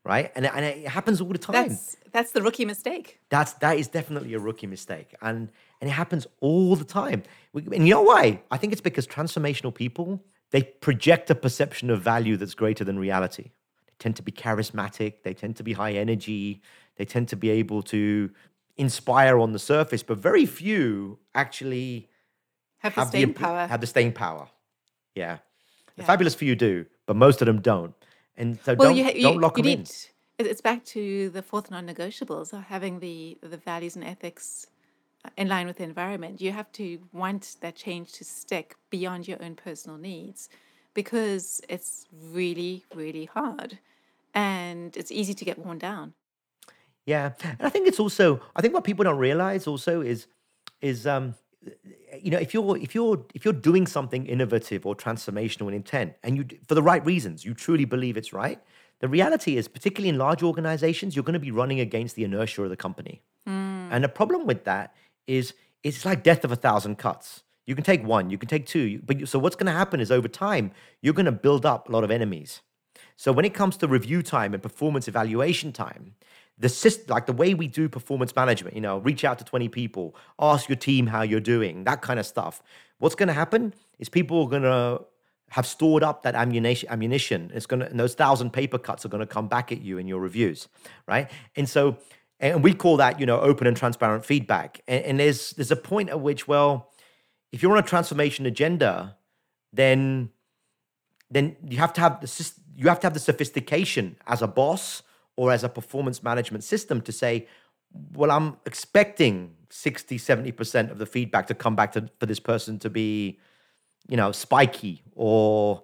[0.04, 0.33] right?
[0.35, 1.68] And, and it happens all the time.
[1.68, 3.20] That's, that's the rookie mistake.
[3.28, 7.22] That's that is definitely a rookie mistake, and and it happens all the time.
[7.54, 8.42] And you know why?
[8.50, 12.98] I think it's because transformational people they project a perception of value that's greater than
[12.98, 13.44] reality.
[13.86, 15.22] They tend to be charismatic.
[15.22, 16.60] They tend to be high energy.
[16.96, 18.30] They tend to be able to
[18.76, 22.08] inspire on the surface, but very few actually
[22.78, 23.66] Have the staying imp- power.
[23.68, 24.48] Have the staying power.
[25.14, 25.36] Yeah.
[25.96, 26.06] The Yeah.
[26.06, 27.94] fabulous few do, but most of them don't.
[28.36, 29.78] And so well, don't, you, you, don't lock you them in.
[29.80, 29.90] need,
[30.50, 34.66] It's back to the fourth non-negotiables of having the the values and ethics
[35.37, 36.40] in line with the environment.
[36.40, 40.48] You have to want that change to stick beyond your own personal needs,
[40.94, 43.78] because it's really really hard,
[44.35, 46.14] and it's easy to get worn down.
[47.06, 50.26] Yeah, and I think it's also I think what people don't realize also is
[50.80, 51.35] is um
[52.18, 56.14] you know if you're if you're if you're doing something innovative or transformational in intent
[56.22, 58.61] and you for the right reasons you truly believe it's right
[59.00, 62.62] the reality is particularly in large organizations you're going to be running against the inertia
[62.62, 64.94] of the company and the problem with that
[65.26, 68.66] is it's like death of a thousand cuts you can take one you can take
[68.66, 70.70] two but you, so what's going to happen is over time
[71.02, 72.61] you're going to build up a lot of enemies
[73.20, 76.14] so when it comes to review time and performance evaluation time,
[76.59, 79.68] the system, like the way we do performance management, you know, reach out to 20
[79.68, 82.62] people, ask your team how you're doing, that kind of stuff.
[82.98, 85.04] What's going to happen is people are going to
[85.50, 86.88] have stored up that ammunition.
[86.88, 87.50] Ammunition.
[87.52, 89.98] It's going to, and those thousand paper cuts are going to come back at you
[89.98, 90.68] in your reviews,
[91.06, 91.30] right?
[91.56, 91.98] And so,
[92.40, 94.81] and we call that, you know, open and transparent feedback.
[94.88, 96.90] And, and there's there's a point at which, well,
[97.53, 99.16] if you're on a transformation agenda,
[99.72, 100.31] then
[101.31, 105.03] then you have to have the you have to have the sophistication as a boss
[105.37, 107.46] or as a performance management system to say
[108.14, 112.79] well i'm expecting 60 70% of the feedback to come back to for this person
[112.81, 113.38] to be
[114.09, 115.83] you know spiky or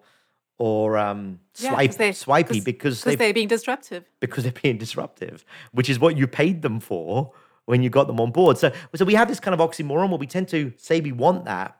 [0.59, 4.05] or um Yeah, swipe, 'cause they- swipey because they they're being disruptive.
[4.21, 7.33] because they're being disruptive, which is what you paid them for
[7.67, 8.57] when you got them on board.
[8.59, 11.45] So, so we have this kind of oxymoron where we tend to say we want
[11.47, 11.77] that,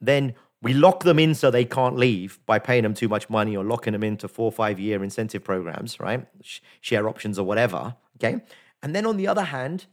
[0.00, 3.56] then we lock them in so they can't leave by paying them too much money
[3.56, 6.26] or locking them into four or five year incentive programs, right?
[6.40, 7.96] Sh- share options or whatever.
[8.16, 8.40] Okay.
[8.82, 9.86] And then on the other hand,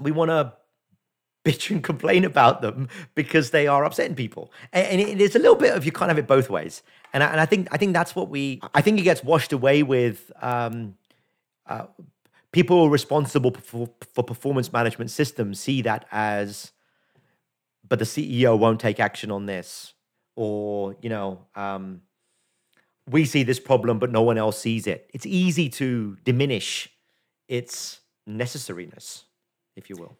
[0.00, 0.52] we want to
[1.44, 4.52] bitch and complain about them because they are upsetting people.
[4.72, 6.82] And, and it is a little bit of you can't have it both ways.
[7.12, 9.52] And I, and I think I think that's what we I think it gets washed
[9.52, 10.96] away with um,
[11.66, 11.86] uh,
[12.52, 16.72] people responsible for, for performance management systems see that as
[17.88, 19.94] but the CEO won't take action on this
[20.36, 22.02] or you know um,
[23.08, 25.10] we see this problem but no one else sees it.
[25.12, 26.88] It's easy to diminish
[27.48, 29.24] its necessariness,
[29.76, 30.16] if you will.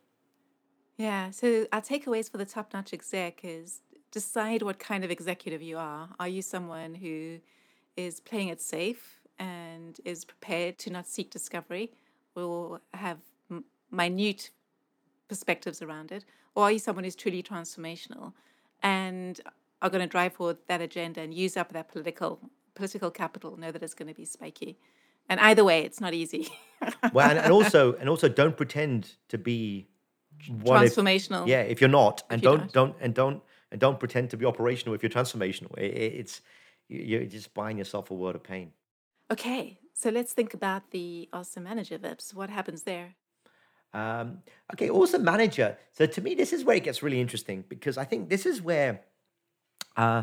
[1.00, 1.30] Yeah.
[1.30, 5.78] So our takeaways for the top notch exec is decide what kind of executive you
[5.78, 6.10] are.
[6.20, 7.38] Are you someone who
[7.96, 11.90] is playing it safe and is prepared to not seek discovery
[12.36, 13.16] or have
[13.50, 14.50] m- minute
[15.26, 16.26] perspectives around it?
[16.54, 18.34] Or are you someone who's truly transformational
[18.82, 19.40] and
[19.80, 22.40] are going to drive forward that agenda and use up that political
[22.74, 24.76] political capital, know that it's going to be spiky?
[25.30, 26.52] And either way, it's not easy.
[27.14, 29.86] Well, and, and also and also don't pretend to be
[30.48, 31.46] one if- Transformational.
[31.46, 32.72] yeah, if you're not, and don't not.
[32.72, 35.70] don't and don't and don't pretend to be operational if you're transformational.
[35.78, 36.40] I- I- it's
[36.88, 38.72] you- you're just buying yourself a word of pain.
[39.30, 42.34] Okay, so let's think about the awesome manager Vips.
[42.34, 43.14] What happens there?
[43.92, 45.76] Um, okay, awesome manager.
[45.92, 48.62] So to me, this is where it gets really interesting because I think this is
[48.62, 49.00] where
[49.96, 50.22] uh,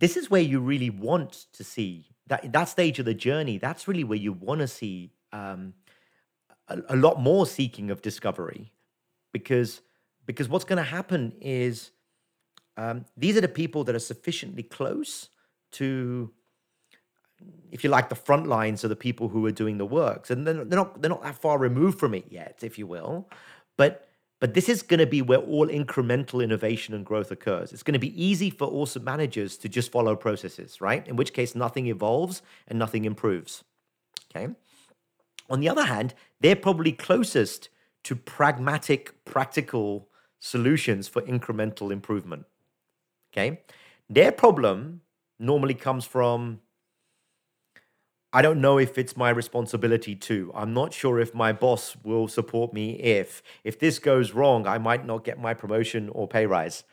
[0.00, 3.58] this is where you really want to see that that stage of the journey.
[3.58, 5.74] That's really where you want to see um,
[6.68, 8.71] a, a lot more seeking of discovery,
[9.32, 9.80] because
[10.26, 11.90] because what's going to happen is
[12.76, 15.28] um, these are the people that are sufficiently close
[15.72, 16.30] to
[17.70, 20.46] if you like, the front lines are the people who are doing the works, and
[20.46, 23.28] they're, they're not they're not that far removed from it yet, if you will.
[23.76, 24.08] But
[24.40, 27.72] but this is going to be where all incremental innovation and growth occurs.
[27.72, 31.06] It's going to be easy for awesome managers to just follow processes, right?
[31.06, 33.62] In which case, nothing evolves and nothing improves.
[34.34, 34.52] Okay.
[35.48, 37.68] On the other hand, they're probably closest
[38.04, 40.08] to pragmatic, practical
[40.40, 42.44] solutions for incremental improvement.
[43.32, 43.62] Okay.
[44.10, 45.02] Their problem
[45.38, 46.60] normally comes from
[48.34, 50.50] I don't know if it's my responsibility to.
[50.54, 54.78] I'm not sure if my boss will support me if if this goes wrong, I
[54.78, 56.84] might not get my promotion or pay rise.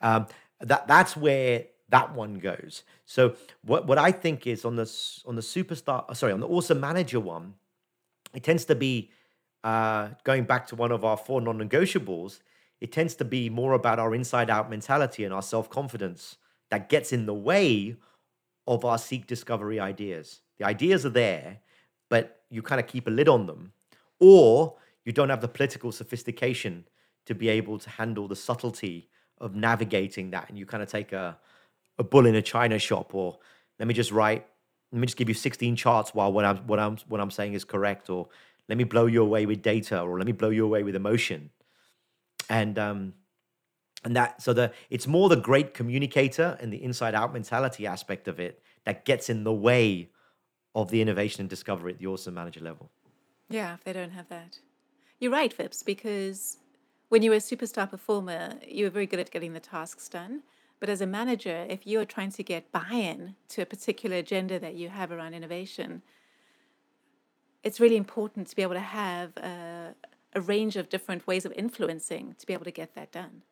[0.00, 0.26] Um,
[0.60, 2.82] that that's where that one goes.
[3.04, 4.90] So what what I think is on the
[5.26, 7.54] on the superstar, sorry, on the awesome manager one,
[8.34, 9.10] it tends to be
[9.66, 12.38] uh, going back to one of our four non-negotiables.
[12.80, 16.36] It tends to be more about our inside-out mentality and our self-confidence
[16.70, 17.96] that gets in the way
[18.68, 20.40] of our seek discovery ideas.
[20.58, 21.58] The ideas are there,
[22.08, 23.72] but you kind of keep a lid on them,
[24.20, 26.86] or you don't have the political sophistication
[27.24, 29.08] to be able to handle the subtlety
[29.38, 31.36] of navigating that, and you kind of take a
[31.98, 33.38] a bull in a china shop, or
[33.80, 34.46] let me just write,
[34.92, 37.54] let me just give you 16 charts while what I'm what I'm what I'm saying
[37.54, 38.28] is correct, or
[38.68, 41.50] let me blow you away with data or let me blow you away with emotion
[42.48, 43.14] and um
[44.04, 48.28] and that so the it's more the great communicator and the inside out mentality aspect
[48.28, 50.10] of it that gets in the way
[50.74, 52.90] of the innovation and discovery at the awesome manager level
[53.48, 54.58] Yeah, if they don't have that.
[55.18, 56.58] You're right, Vips, because
[57.08, 60.42] when you were a superstar performer, you were very good at getting the tasks done.
[60.78, 64.58] But as a manager, if you're trying to get buy in to a particular agenda
[64.58, 66.02] that you have around innovation,
[67.62, 69.94] it's really important to be able to have a,
[70.34, 73.42] a range of different ways of influencing to be able to get that done.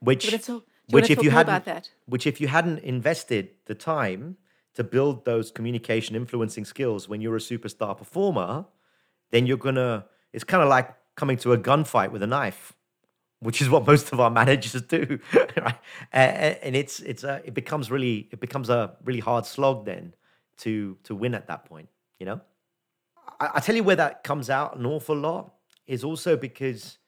[0.00, 4.36] which do you which if you hadn't which if you hadn't invested the time
[4.74, 8.64] to build those communication influencing skills when you're a superstar performer
[9.30, 12.72] then you're gonna it's kind of like coming to a gunfight with a knife
[13.40, 15.18] which is what most of our managers do
[15.56, 15.78] right?
[16.12, 20.14] And, and it's it's a, it becomes really it becomes a really hard slog then
[20.58, 21.88] to to win at that point
[22.18, 22.40] you know
[23.40, 25.52] I, I tell you where that comes out an awful lot
[25.86, 26.98] is also because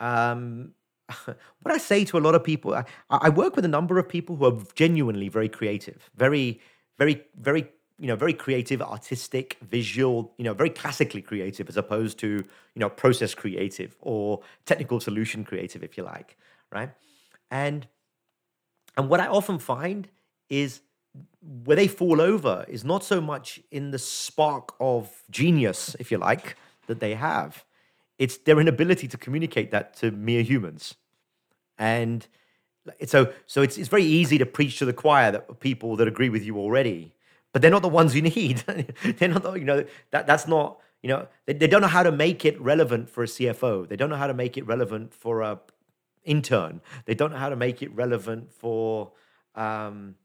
[0.00, 0.72] um,
[1.24, 4.08] what I say to a lot of people, I, I work with a number of
[4.08, 6.60] people who are genuinely very creative, very,
[6.98, 12.18] very, very, you know, very creative, artistic, visual, you know, very classically creative as opposed
[12.18, 16.36] to, you know, process creative or technical solution creative, if you like,
[16.72, 16.90] right?
[17.50, 17.86] And
[18.96, 20.08] and what I often find
[20.50, 20.80] is
[21.64, 26.18] where they fall over is not so much in the spark of genius, if you
[26.18, 26.56] like,
[26.86, 27.64] that they have.
[28.18, 30.94] It's their inability to communicate that to mere humans.
[31.78, 32.26] And
[32.98, 36.08] it's so so it's it's very easy to preach to the choir that people that
[36.08, 37.14] agree with you already,
[37.52, 38.58] but they're not the ones you need.
[39.18, 42.02] they're not the, you know that that's not you know they, they don't know how
[42.02, 43.88] to make it relevant for a CFO.
[43.88, 45.60] They don't know how to make it relevant for a
[46.24, 46.80] intern.
[47.04, 49.12] They don't know how to make it relevant for
[49.54, 50.16] um,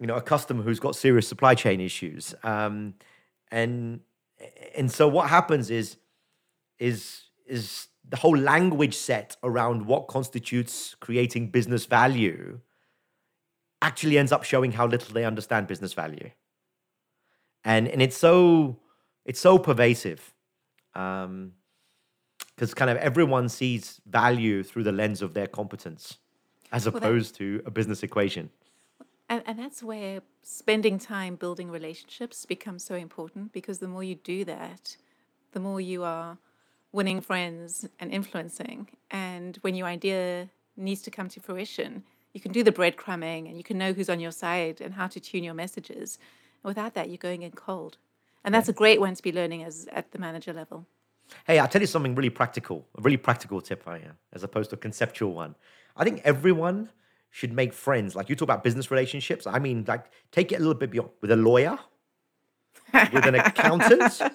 [0.00, 2.34] you know a customer who's got serious supply chain issues.
[2.42, 2.94] Um,
[3.50, 4.00] and
[4.74, 5.96] and so what happens is
[6.78, 12.60] is is the whole language set around what constitutes creating business value
[13.82, 16.30] actually ends up showing how little they understand business value
[17.64, 18.78] and and it's so
[19.26, 20.32] it's so pervasive
[20.94, 21.52] um
[22.54, 26.18] because kind of everyone sees value through the lens of their competence
[26.72, 28.50] as that- opposed to a business equation
[29.30, 34.16] And, and that's where spending time building relationships becomes so important because the more you
[34.16, 34.96] do that,
[35.52, 36.36] the more you are
[36.92, 38.88] winning friends and influencing.
[39.12, 42.02] And when your idea needs to come to fruition,
[42.32, 45.06] you can do the breadcrumbing and you can know who's on your side and how
[45.06, 46.18] to tune your messages.
[46.64, 47.98] And without that, you're going in cold.
[48.44, 50.86] And that's a great one to be learning as at the manager level.
[51.46, 54.70] Hey, I'll tell you something really practical, a really practical tip I am, as opposed
[54.70, 55.54] to a conceptual one.
[55.96, 56.90] I think everyone
[57.30, 58.14] should make friends.
[58.14, 59.46] Like you talk about business relationships.
[59.46, 61.78] I mean, like take it a little bit beyond with a lawyer,
[62.92, 64.20] with an accountant.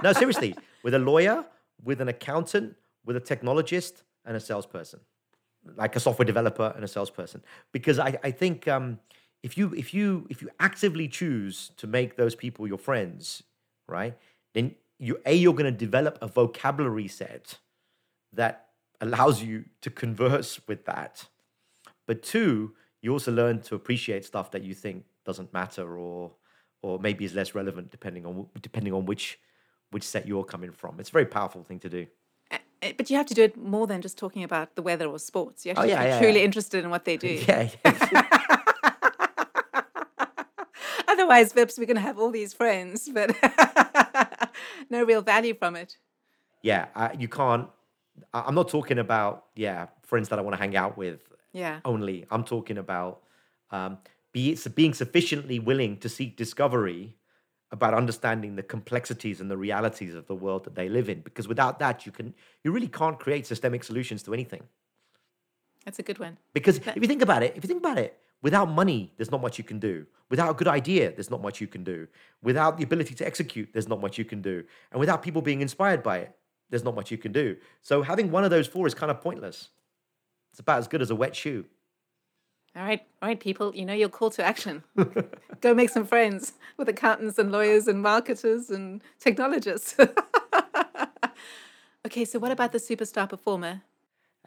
[0.00, 1.44] No, seriously, with a lawyer,
[1.82, 5.00] with an accountant, with a technologist, and a salesperson,
[5.76, 7.42] like a software developer and a salesperson.
[7.72, 9.00] Because I, I think um,
[9.42, 13.42] if you if you if you actively choose to make those people your friends,
[13.88, 14.16] right,
[14.54, 17.58] then you a you're going to develop a vocabulary set
[18.32, 18.66] that
[19.00, 21.26] allows you to converse with that.
[22.08, 26.32] But two, you also learn to appreciate stuff that you think doesn't matter or
[26.80, 29.38] or maybe is less relevant depending on depending on which
[29.90, 30.98] which set you're coming from.
[30.98, 32.06] It's a very powerful thing to do.
[32.96, 35.66] But you have to do it more than just talking about the weather or sports.
[35.66, 36.44] You actually yeah, have to be yeah, truly yeah.
[36.44, 37.28] interested in what they do.
[37.48, 38.22] Yeah, yeah.
[41.08, 43.36] Otherwise, Vips, we're going to have all these friends, but
[44.90, 45.98] no real value from it.
[46.62, 46.86] yeah.
[46.94, 47.68] I, you can't.
[48.32, 51.20] I- I'm not talking about yeah friends that I want to hang out with
[51.52, 51.80] Yeah.
[51.84, 52.26] only.
[52.30, 53.22] I'm talking about
[53.70, 53.98] um,
[54.32, 57.16] be, being sufficiently willing to seek discovery
[57.70, 61.20] about understanding the complexities and the realities of the world that they live in.
[61.20, 62.34] Because without that, you can
[62.64, 64.62] you really can't create systemic solutions to anything.
[65.84, 66.38] That's a good one.
[66.52, 69.40] Because if you think about it, if you think about it, without money, there's not
[69.40, 70.06] much you can do.
[70.30, 72.06] Without a good idea, there's not much you can do.
[72.42, 74.64] Without the ability to execute, there's not much you can do.
[74.92, 76.36] And without people being inspired by it,
[76.70, 77.56] there's not much you can do.
[77.80, 79.70] So having one of those four is kind of pointless.
[80.50, 81.64] It's about as good as a wet shoe.
[82.76, 84.84] All right, all right, people, you know your call to action.
[85.60, 89.96] Go make some friends with accountants and lawyers and marketers and technologists.
[92.06, 93.82] okay, so what about the superstar performer?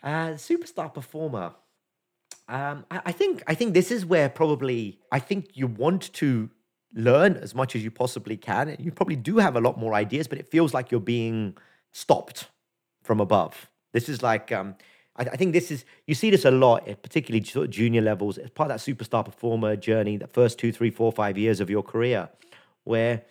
[0.01, 1.53] Uh, superstar performer.
[2.47, 6.49] Um, I, I think I think this is where probably I think you want to
[6.93, 9.93] learn as much as you possibly can, and you probably do have a lot more
[9.93, 11.57] ideas, but it feels like you're being
[11.91, 12.49] stopped
[13.03, 13.69] from above.
[13.93, 14.75] This is like um,
[15.21, 18.37] I, I think this is you see this a lot, particularly sort of junior levels,
[18.37, 21.69] as part of that superstar performer journey, the first two, three, four, five years of
[21.69, 22.29] your career,
[22.83, 23.23] where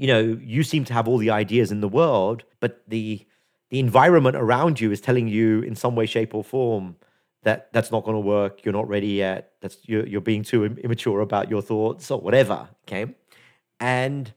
[0.00, 3.26] you know, you seem to have all the ideas in the world, but the
[3.68, 6.96] the environment around you is telling you in some way, shape, or form
[7.42, 8.64] that that's not going to work.
[8.64, 9.52] You're not ready yet.
[9.60, 12.66] That's you're, you're being too immature about your thoughts or whatever.
[12.84, 13.14] Okay,
[13.78, 14.32] and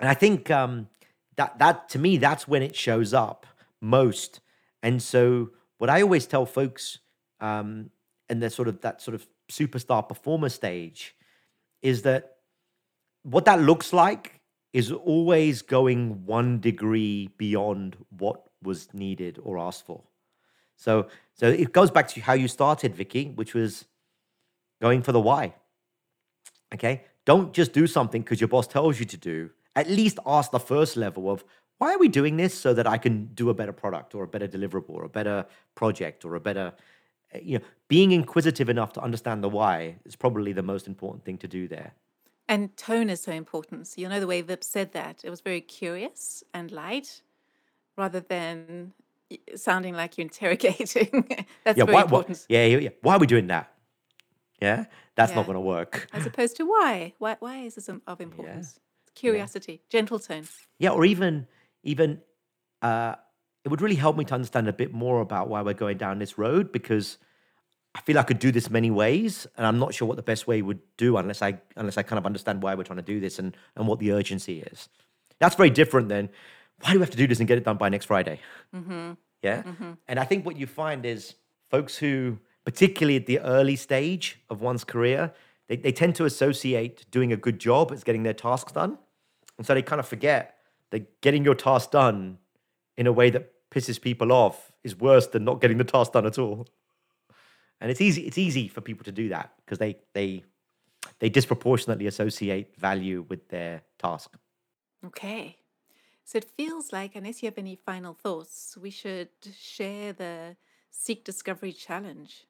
[0.00, 0.88] and I think um,
[1.36, 3.46] that that to me that's when it shows up
[3.82, 4.40] most.
[4.82, 6.98] And so what I always tell folks
[7.40, 7.90] um,
[8.28, 11.14] in the sort of that sort of superstar performer stage
[11.82, 12.36] is that
[13.22, 14.40] what that looks like
[14.72, 20.02] is always going one degree beyond what was needed or asked for.
[20.76, 23.84] So, so it goes back to how you started, Vicky, which was
[24.80, 25.54] going for the why.
[26.74, 29.50] Okay, don't just do something because your boss tells you to do.
[29.76, 31.44] At least ask the first level of
[31.78, 34.28] why are we doing this so that I can do a better product or a
[34.28, 36.72] better deliverable or a better project or a better,
[37.32, 41.24] eh, you know, being inquisitive enough to understand the why is probably the most important
[41.24, 41.92] thing to do there.
[42.48, 43.86] And tone is so important.
[43.86, 47.22] So you know the way Vip said that it was very curious and light,
[47.96, 48.92] rather than
[49.56, 51.26] sounding like you're interrogating.
[51.64, 52.38] That's yeah, very why, important.
[52.48, 52.88] Why, yeah, yeah, yeah.
[53.00, 53.72] Why are we doing that?
[54.60, 54.84] Yeah,
[55.16, 55.36] that's Yeah.
[55.36, 56.08] not going to work.
[56.12, 57.14] As opposed to why?
[57.18, 57.36] Why?
[57.40, 58.78] Why is this of importance?
[59.14, 60.46] Curiosity, gentle tone.
[60.78, 61.46] Yeah, or even
[61.84, 62.20] even
[62.82, 63.14] uh,
[63.64, 66.18] it would really help me to understand a bit more about why we're going down
[66.18, 67.18] this road because
[67.94, 70.46] I feel I could do this many ways, and I'm not sure what the best
[70.46, 73.20] way would do unless I unless I kind of understand why we're trying to do
[73.20, 74.88] this and and what the urgency is.
[75.38, 76.28] That's very different than
[76.80, 78.40] why do we have to do this and get it done by next Friday?
[79.42, 79.62] Yeah,
[80.08, 81.34] and I think what you find is
[81.70, 85.32] folks who, particularly at the early stage of one's career,
[85.68, 88.98] they, they tend to associate doing a good job as getting their tasks done.
[89.56, 90.53] And so they kind of forget
[90.94, 92.38] that getting your task done
[92.96, 96.24] in a way that pisses people off is worse than not getting the task done
[96.24, 96.68] at all.
[97.80, 100.44] And it's easy it's easy for people to do that because they they
[101.18, 104.36] they disproportionately associate value with their task.
[105.04, 105.56] Okay.
[106.26, 109.28] So it feels like, unless you have any final thoughts, we should
[109.58, 110.56] share the
[110.90, 112.46] Seek Discovery Challenge.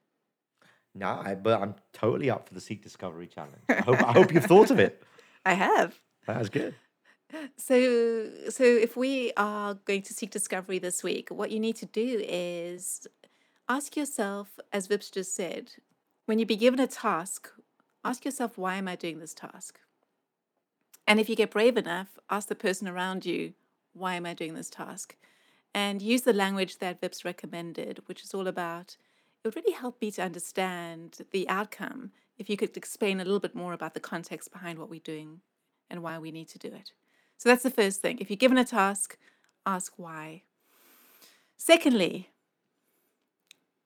[0.95, 3.65] No, I, but I'm totally up for the Seek Discovery Challenge.
[3.69, 5.03] I hope, I hope you've thought of it.
[5.45, 5.99] I have.
[6.27, 6.77] That's good.
[7.57, 11.87] So, so if we are going to seek discovery this week, what you need to
[11.87, 13.07] do is
[13.69, 15.73] ask yourself, as Vips just said,
[16.27, 17.51] when you be given a task,
[18.05, 19.81] ask yourself, why am I doing this task?
[21.07, 23.55] And if you get brave enough, ask the person around you,
[23.93, 25.17] why am I doing this task?
[25.75, 28.97] And use the language that Vips recommended, which is all about
[29.45, 33.41] it would really help me to understand the outcome if you could explain a little
[33.41, 35.41] bit more about the context behind what we're doing
[35.91, 36.93] and why we need to do it.
[37.37, 38.19] So that's the first thing.
[38.19, 39.19] If you're given a task,
[39.67, 40.43] ask why.
[41.57, 42.31] Secondly,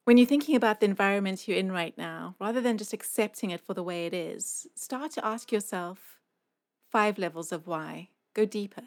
[0.05, 3.61] when you're thinking about the environment you're in right now, rather than just accepting it
[3.61, 6.18] for the way it is, start to ask yourself
[6.90, 8.09] five levels of why.
[8.34, 8.84] Go deeper.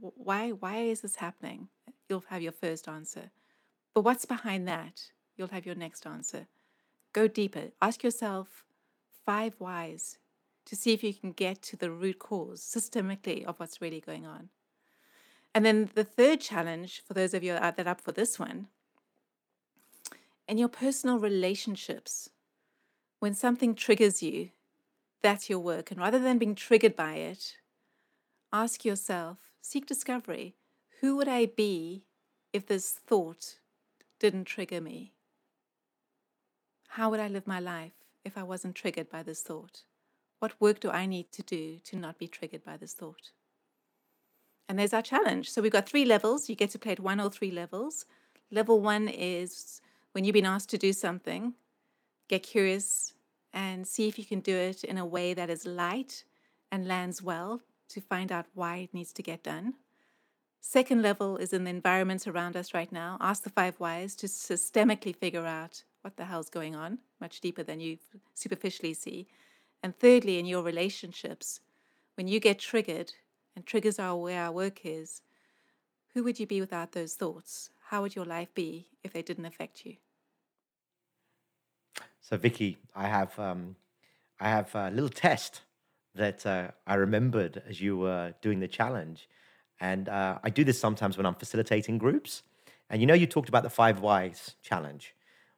[0.00, 1.68] Why why is this happening?
[2.08, 3.30] You'll have your first answer.
[3.94, 5.10] But what's behind that?
[5.36, 6.46] You'll have your next answer.
[7.12, 7.72] Go deeper.
[7.80, 8.64] Ask yourself
[9.24, 10.18] five whys
[10.68, 14.26] to see if you can get to the root cause systemically of what's really going
[14.26, 14.50] on.
[15.54, 18.68] And then the third challenge, for those of you that are up for this one,
[20.46, 22.30] in your personal relationships,
[23.18, 24.50] when something triggers you,
[25.22, 25.90] that's your work.
[25.90, 27.56] And rather than being triggered by it,
[28.52, 30.54] ask yourself, seek discovery.
[31.00, 32.04] Who would I be
[32.52, 33.56] if this thought
[34.18, 35.12] didn't trigger me?
[36.88, 37.92] How would I live my life
[38.24, 39.82] if I wasn't triggered by this thought?
[40.38, 43.30] What work do I need to do to not be triggered by this thought?
[44.68, 45.50] And there's our challenge.
[45.50, 46.48] So we've got three levels.
[46.48, 48.04] You get to play at one or three levels.
[48.50, 49.80] Level one is
[50.12, 51.54] when you've been asked to do something,
[52.28, 53.14] get curious
[53.52, 56.24] and see if you can do it in a way that is light
[56.70, 59.74] and lands well to find out why it needs to get done.
[60.60, 63.16] Second level is in the environments around us right now.
[63.20, 67.62] Ask the five whys to systemically figure out what the hell's going on, much deeper
[67.62, 67.98] than you
[68.34, 69.26] superficially see.
[69.82, 71.60] And thirdly, in your relationships,
[72.16, 73.12] when you get triggered,
[73.54, 75.22] and triggers are where our work is,
[76.14, 77.70] who would you be without those thoughts?
[77.88, 79.96] How would your life be if they didn't affect you?
[82.20, 83.76] So Vicky, I have um,
[84.40, 85.62] I have a little test
[86.14, 89.28] that uh, I remembered as you were doing the challenge,
[89.80, 92.42] and uh, I do this sometimes when I'm facilitating groups.
[92.90, 95.14] And you know, you talked about the five whys challenge.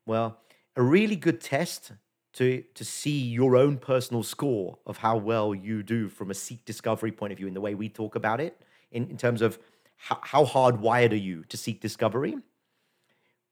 [0.06, 0.38] Well,
[0.76, 1.92] a really good test
[2.34, 6.64] to to see your own personal score of how well you do from a seek
[6.64, 8.60] discovery point of view in the way we talk about it,
[8.92, 9.58] in, in terms of
[9.96, 12.36] how, how hardwired are you to seek discovery?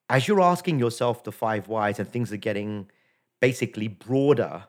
[0.08, 2.90] As you're asking yourself the five whys and things are getting
[3.40, 4.64] basically broader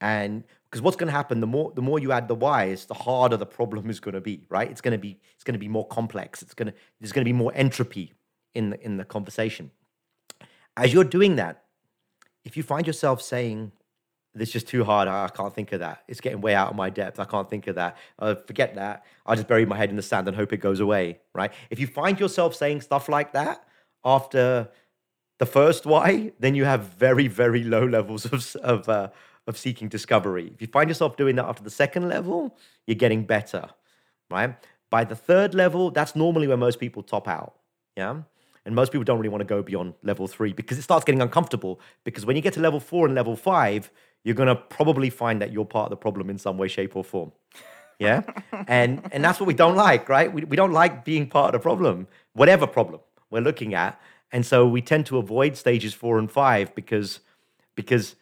[0.00, 2.94] and because what's going to happen the more the more you add the whys the
[2.94, 4.70] harder the problem is going to be right?
[4.70, 6.42] It's going to be it's going to be more complex.
[6.42, 8.12] It's going to there's going to be more entropy
[8.54, 9.70] in the in the conversation.
[10.76, 11.64] As you're doing that
[12.44, 13.72] if you find yourself saying
[14.34, 16.76] this is just too hard i can't think of that it's getting way out of
[16.76, 19.90] my depth i can't think of that uh, forget that i'll just bury my head
[19.90, 23.08] in the sand and hope it goes away right if you find yourself saying stuff
[23.08, 23.64] like that
[24.04, 24.68] after
[25.38, 29.08] the first why then you have very very low levels of, of uh,
[29.50, 30.50] of seeking discovery.
[30.54, 33.68] If you find yourself doing that after the second level, you're getting better,
[34.30, 34.54] right?
[34.90, 37.56] By the third level, that's normally where most people top out.
[37.96, 38.22] Yeah.
[38.66, 41.22] And most people don't really want to go beyond level three because it starts getting
[41.22, 41.80] uncomfortable.
[42.04, 43.90] Because when you get to level four and level five,
[44.24, 46.94] you're going to probably find that you're part of the problem in some way, shape,
[46.94, 47.32] or form.
[47.98, 48.22] Yeah.
[48.68, 50.32] and and that's what we don't like, right?
[50.32, 53.00] We, we don't like being part of the problem, whatever problem
[53.30, 54.00] we're looking at.
[54.32, 57.20] And so we tend to avoid stages four and five because
[57.74, 58.16] because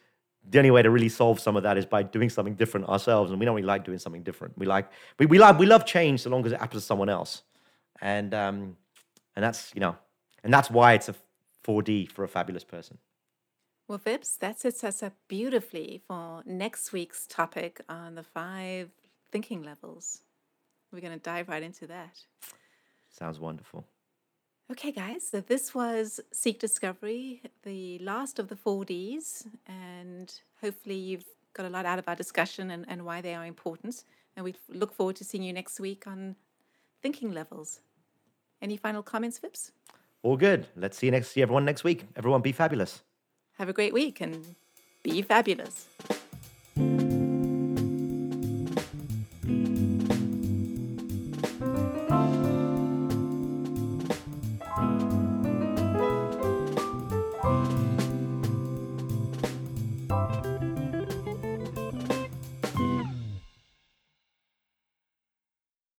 [0.49, 3.29] the only way to really solve some of that is by doing something different ourselves.
[3.31, 4.57] And we don't really like doing something different.
[4.57, 7.09] We like we, we like we love change so long as it happens to someone
[7.09, 7.43] else.
[8.01, 8.77] And um
[9.35, 9.95] and that's you know,
[10.43, 11.15] and that's why it's a
[11.63, 12.97] 4D for a fabulous person.
[13.87, 18.91] Well, Vips, that sets us up beautifully for next week's topic on the five
[19.31, 20.21] thinking levels.
[20.91, 22.19] We're going to dive right into that.
[23.09, 23.85] Sounds wonderful.
[24.71, 30.31] Okay, guys, so this was Seek Discovery, the last of the four Ds, and
[30.61, 34.03] hopefully you've got a lot out of our discussion and, and why they are important.
[34.35, 36.35] And we look forward to seeing you next week on
[37.01, 37.79] thinking levels.
[38.61, 39.71] Any final comments, Vips?
[40.21, 40.67] All good.
[40.75, 42.05] Let's see you next see everyone next week.
[42.15, 43.03] Everyone be fabulous.
[43.57, 44.55] Have a great week and
[45.03, 45.87] be fabulous.